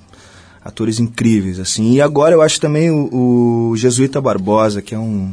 [0.64, 1.92] atores incríveis, assim.
[1.92, 5.32] E agora eu acho também o, o Jesuíta Barbosa, que é um,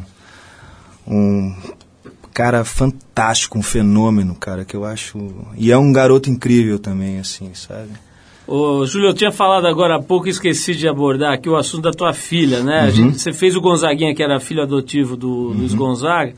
[1.08, 1.54] um
[2.34, 5.18] cara fantástico, um fenômeno, cara, que eu acho...
[5.58, 7.90] E é um garoto incrível também, assim, sabe?
[8.48, 11.84] Ô, Júlio, eu tinha falado agora há pouco e esqueci de abordar aqui o assunto
[11.84, 12.86] da tua filha, né?
[12.86, 12.92] Uhum.
[12.92, 16.34] Gente- você fez o Gonzaguinha, que era filho adotivo do Luiz Gonzaga.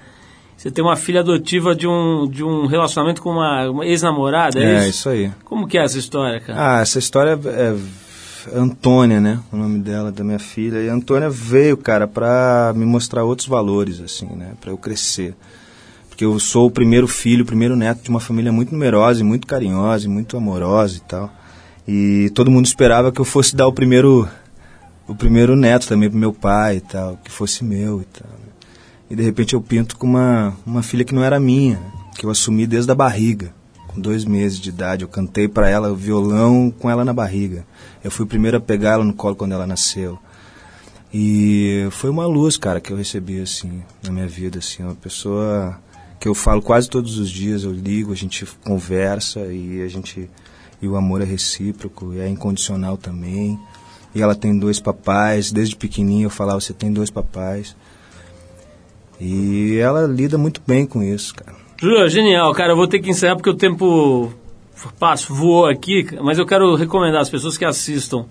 [0.56, 4.64] Você tem uma filha adotiva de um, de um relacionamento com uma, uma ex-namorada, é,
[4.64, 4.90] É, isso?
[4.90, 5.32] isso aí.
[5.44, 6.78] Como que é essa história, cara?
[6.78, 7.76] Ah, essa história é
[8.54, 9.40] Antônia, né?
[9.52, 10.80] O nome dela, da minha filha.
[10.80, 14.54] E a Antônia veio, cara, pra me mostrar outros valores, assim, né?
[14.60, 15.36] Pra eu crescer.
[16.10, 19.24] Porque eu sou o primeiro filho, o primeiro neto de uma família muito numerosa e
[19.24, 21.32] muito carinhosa e muito amorosa e tal.
[21.88, 24.28] E todo mundo esperava que eu fosse dar o primeiro
[25.08, 28.28] o primeiro neto também pro meu pai e tal, que fosse meu e tal.
[28.30, 28.48] né?
[29.10, 31.80] E de repente eu pinto com uma, uma filha que não era minha,
[32.18, 33.54] que eu assumi desde a barriga.
[33.88, 37.66] Com dois meses de idade, eu cantei para ela violão com ela na barriga.
[38.04, 40.18] Eu fui o primeiro a pegar ela no colo quando ela nasceu.
[41.14, 45.80] E foi uma luz, cara, que eu recebi, assim, na minha vida, assim, uma pessoa
[46.20, 50.30] que eu falo quase todos os dias, eu ligo, a gente conversa e a gente...
[50.80, 53.60] E o amor é recíproco, é incondicional também.
[54.14, 57.76] E ela tem dois papais, desde pequenininho eu falava, você tem dois papais.
[59.20, 61.56] E ela lida muito bem com isso, cara.
[61.80, 62.74] Júlio, genial, cara.
[62.74, 64.32] Eu vou ter que encerrar porque o tempo
[65.00, 68.26] passo, voou aqui, mas eu quero recomendar às pessoas que assistam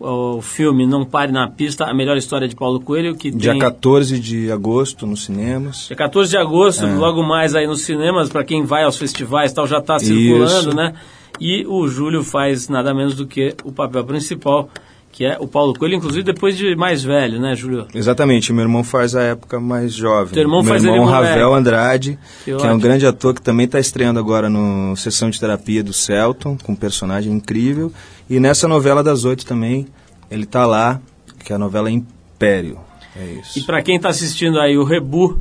[0.00, 3.60] o filme Não Pare na Pista, a melhor história de Paulo Coelho, que Dia tem...
[3.60, 5.86] 14 de agosto nos cinemas.
[5.88, 6.94] Dia 14 de agosto, É.
[6.94, 10.74] logo mais aí nos cinemas, para quem vai aos festivais tal, já está circulando, Isso.
[10.74, 10.94] né?
[11.40, 14.68] E o Júlio faz nada menos do que o papel principal,
[15.18, 17.88] que é o Paulo Coelho, inclusive depois de mais velho, né, Júlio?
[17.92, 20.32] Exatamente, meu irmão faz a época mais jovem.
[20.32, 21.52] Teu irmão meu faz irmão Ravel.
[21.56, 25.40] Andrade, Que que, é um grande ator que também está estreando agora no Sessão de
[25.40, 27.92] Terapia do Celton, com um personagem incrível.
[28.30, 29.88] E nessa novela das oito também,
[30.30, 31.00] ele tá lá,
[31.44, 32.78] que é a novela Império.
[33.16, 33.58] É isso.
[33.58, 35.36] E para quem está assistindo aí o Rebu,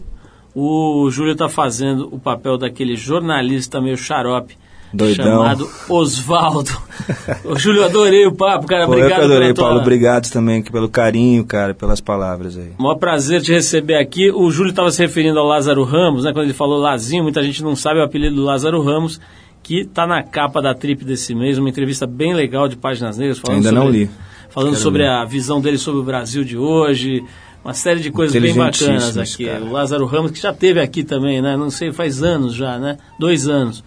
[0.55, 4.57] o Júlio está fazendo o papel daquele jornalista meio xarope.
[4.93, 5.25] Doidão.
[5.25, 6.71] Chamado Osvaldo.
[7.57, 8.85] Júlio, adorei o papo, cara.
[8.85, 9.65] Pô, eu obrigado que adorei, tua...
[9.65, 9.81] Paulo.
[9.81, 12.71] Obrigado também pelo carinho, cara, pelas palavras aí.
[12.77, 14.31] Maior prazer te receber aqui.
[14.31, 16.31] O Júlio estava se referindo ao Lázaro Ramos, né?
[16.31, 19.19] Quando ele falou Lazinho, muita gente não sabe o apelido do Lázaro Ramos,
[19.61, 23.39] que está na capa da Trip desse mês, uma entrevista bem legal de Páginas Negras.
[23.39, 24.09] Falando Ainda não sobre, li.
[24.49, 25.09] Falando Quero sobre ler.
[25.09, 27.23] a visão dele sobre o Brasil de hoje,
[27.63, 29.45] uma série de coisas bem bacanas aqui.
[29.45, 29.63] cara.
[29.65, 31.57] O Lázaro Ramos, que já teve aqui também, né?
[31.57, 32.97] Não sei, faz anos já, né?
[33.19, 33.83] Dois anos.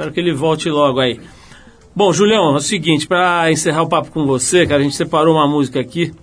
[0.00, 1.20] Espero que ele volte logo aí.
[1.94, 5.34] Bom, Julião, é o seguinte, para encerrar o papo com você, cara, a gente separou
[5.34, 6.14] uma música aqui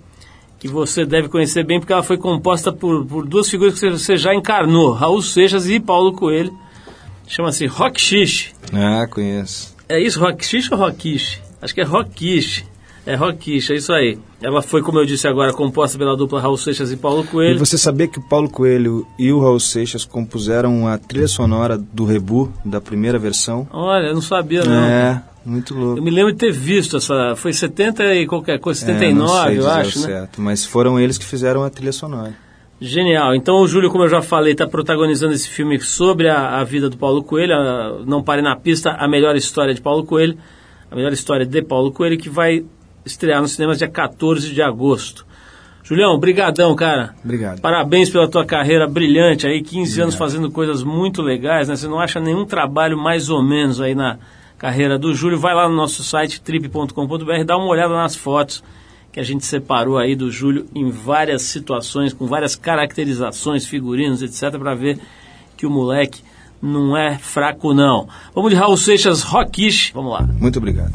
[0.58, 4.16] que você deve conhecer bem, porque ela foi composta por, por duas figuras que você-
[4.16, 6.52] já encarnou, Raul Seixas e Paulo Coelho.
[7.28, 8.52] Chama-se Rock Xixi.
[8.72, 9.76] Ah, conheço.
[9.88, 11.40] É isso, Rock Xixi ou Rockish?
[11.62, 12.64] Acho que é Rockish.
[13.10, 14.18] É Rockish, é isso aí.
[14.42, 17.58] Ela foi, como eu disse agora, composta pela dupla Raul Seixas e Paulo E Coelho.
[17.58, 22.04] você sabia que o Paulo Coelho e o Raul Seixas compuseram a trilha sonora do
[22.04, 23.66] Rebu, da primeira versão?
[23.72, 24.74] Olha, eu não sabia não.
[24.84, 26.02] É, muito Eu louco.
[26.02, 27.34] me lembro de ter visto essa.
[27.34, 30.06] Foi 70 e qualquer coisa, É, não 79, sei eu acho, né?
[30.06, 32.34] certo, mas foram eles que fizeram a trilha sonora.
[32.80, 33.34] Genial.
[33.34, 36.88] Então o Júlio, como eu já falei, está protagonizando esse filme sobre a, a vida
[36.90, 37.54] do Paulo Coelho.
[37.54, 40.36] a- Não Pare na Pista, a melhor história de Paulo Coelho.
[40.90, 42.64] A melhor história de Paulo Coelho, que vai
[43.10, 45.26] estrear nos cinemas dia 14 de agosto.
[45.82, 47.14] Julião, brigadão, cara.
[47.24, 47.60] Obrigado.
[47.62, 51.76] Parabéns pela tua carreira brilhante aí, 15 anos fazendo coisas muito legais, né?
[51.76, 54.18] Você não acha nenhum trabalho mais ou menos aí na
[54.58, 55.38] carreira do Júlio.
[55.38, 58.62] Vai lá no nosso site trip.com.br, dá uma olhada nas fotos
[59.10, 64.58] que a gente separou aí do Júlio em várias situações, com várias caracterizações, figurinos, etc,
[64.58, 64.98] para ver
[65.56, 66.22] que o moleque
[66.60, 68.08] não é fraco não.
[68.34, 70.28] Vamos de Raul Seixas Rockish, vamos lá.
[70.38, 70.92] Muito obrigado.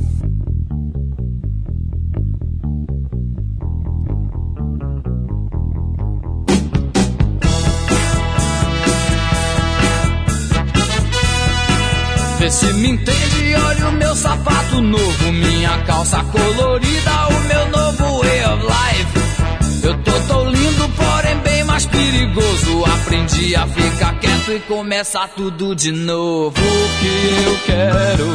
[12.44, 18.22] Vê se me entende, olha o meu sapato novo, minha calça colorida, o meu novo
[18.22, 19.88] way of life.
[19.88, 22.84] Eu tô tão lindo, porém bem mais perigoso.
[22.84, 26.50] Aprendi a ficar quieto e começar tudo de novo.
[26.50, 28.26] O que eu quero,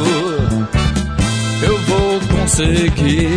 [1.61, 3.29] eu vou conseguir.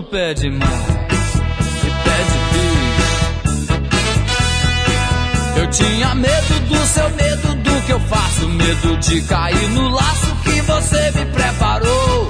[0.00, 1.34] Mundo pede mais.
[1.84, 3.70] E pede bis.
[5.56, 8.48] Eu tinha medo do seu medo do que eu faço.
[8.48, 12.28] Medo de cair no laço que você me preparou.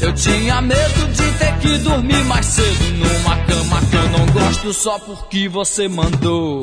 [0.00, 4.72] Eu tinha medo de ter que dormir mais cedo numa cama que eu não gosto
[4.72, 6.62] só porque você mandou.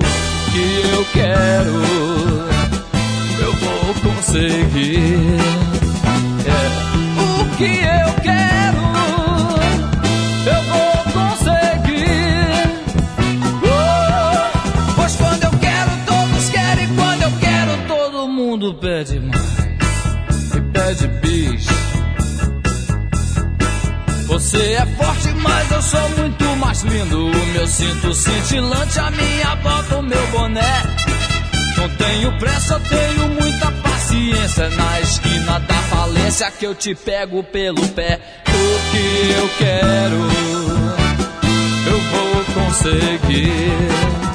[0.51, 1.73] Que eu quero,
[3.39, 5.39] eu vou conseguir.
[6.45, 6.67] É,
[7.21, 8.80] o que eu quero,
[18.71, 20.55] todo mundo pede mais.
[20.55, 21.65] E pede bis.
[24.27, 27.27] Você é forte, mas eu sou muito mais lindo.
[27.27, 30.83] O meu cinto cintilante, a minha bota, o meu boné.
[31.77, 34.69] Não tenho pressa, tenho muita paciência.
[34.69, 38.19] Na esquina da falência que eu te pego pelo pé.
[38.47, 40.15] O que eu quero,
[41.87, 44.30] eu vou conseguir.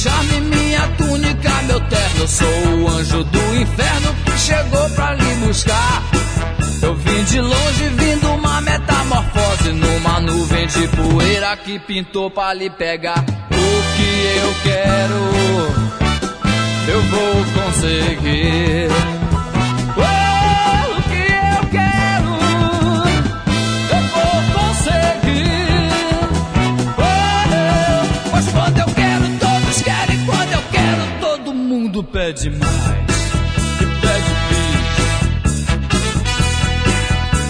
[0.00, 2.20] Charme, minha túnica, meu terno.
[2.20, 6.02] Eu sou o anjo do inferno que chegou pra lhe buscar.
[6.82, 12.70] Eu vim de longe, vindo uma metamorfose numa nuvem de poeira que pintou pra lhe
[12.70, 13.22] pegar.
[13.50, 15.20] O que eu quero,
[16.88, 19.19] eu vou conseguir.
[32.30, 32.70] Mundo pede mais.
[33.80, 35.66] E pede bis.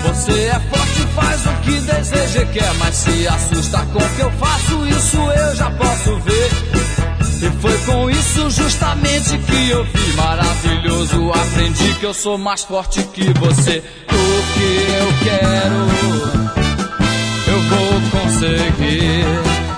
[0.05, 4.20] Você é forte, faz o que deseja e quer, mas se assusta com o que
[4.20, 6.51] eu faço, isso eu já posso ver.
[7.43, 11.31] E foi com isso justamente que eu vi maravilhoso.
[11.33, 13.83] Aprendi que eu sou mais forte que você.
[14.09, 15.89] O que eu quero,
[17.49, 19.70] eu vou conseguir.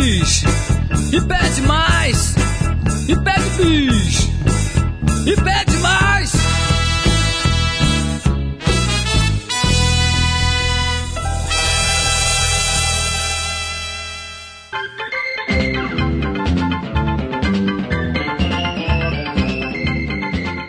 [0.00, 0.42] Bis,
[1.12, 2.34] e pede mais,
[3.06, 4.28] e pede bis,
[5.26, 6.32] e pede mais.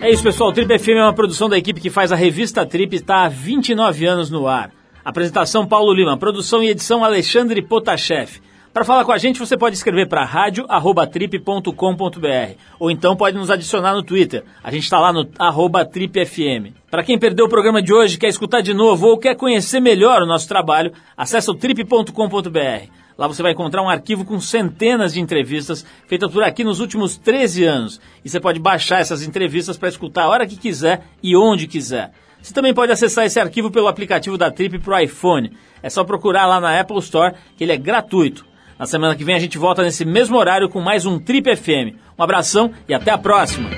[0.01, 0.49] É isso, pessoal.
[0.49, 3.23] O Trip FM é uma produção da equipe que faz a revista Trip e está
[3.23, 4.71] há 29 anos no ar.
[5.05, 8.41] Apresentação Paulo Lima, produção e edição Alexandre Potashev.
[8.73, 13.93] Para falar com a gente, você pode escrever para rádio@trip.com.br ou então pode nos adicionar
[13.93, 14.45] no Twitter.
[14.63, 16.71] A gente está lá no tripfm.
[16.89, 20.21] Para quem perdeu o programa de hoje, quer escutar de novo ou quer conhecer melhor
[20.21, 22.87] o nosso trabalho, acesse o trip.com.br.
[23.17, 27.17] Lá você vai encontrar um arquivo com centenas de entrevistas feitas por aqui nos últimos
[27.17, 27.99] 13 anos.
[28.23, 32.13] E você pode baixar essas entrevistas para escutar a hora que quiser e onde quiser.
[32.41, 35.51] Você também pode acessar esse arquivo pelo aplicativo da Trip para o iPhone.
[35.83, 38.49] É só procurar lá na Apple Store, que ele é gratuito.
[38.81, 41.95] Na semana que vem a gente volta nesse mesmo horário com mais um Trip FM.
[42.17, 43.69] Um abração e até a próxima!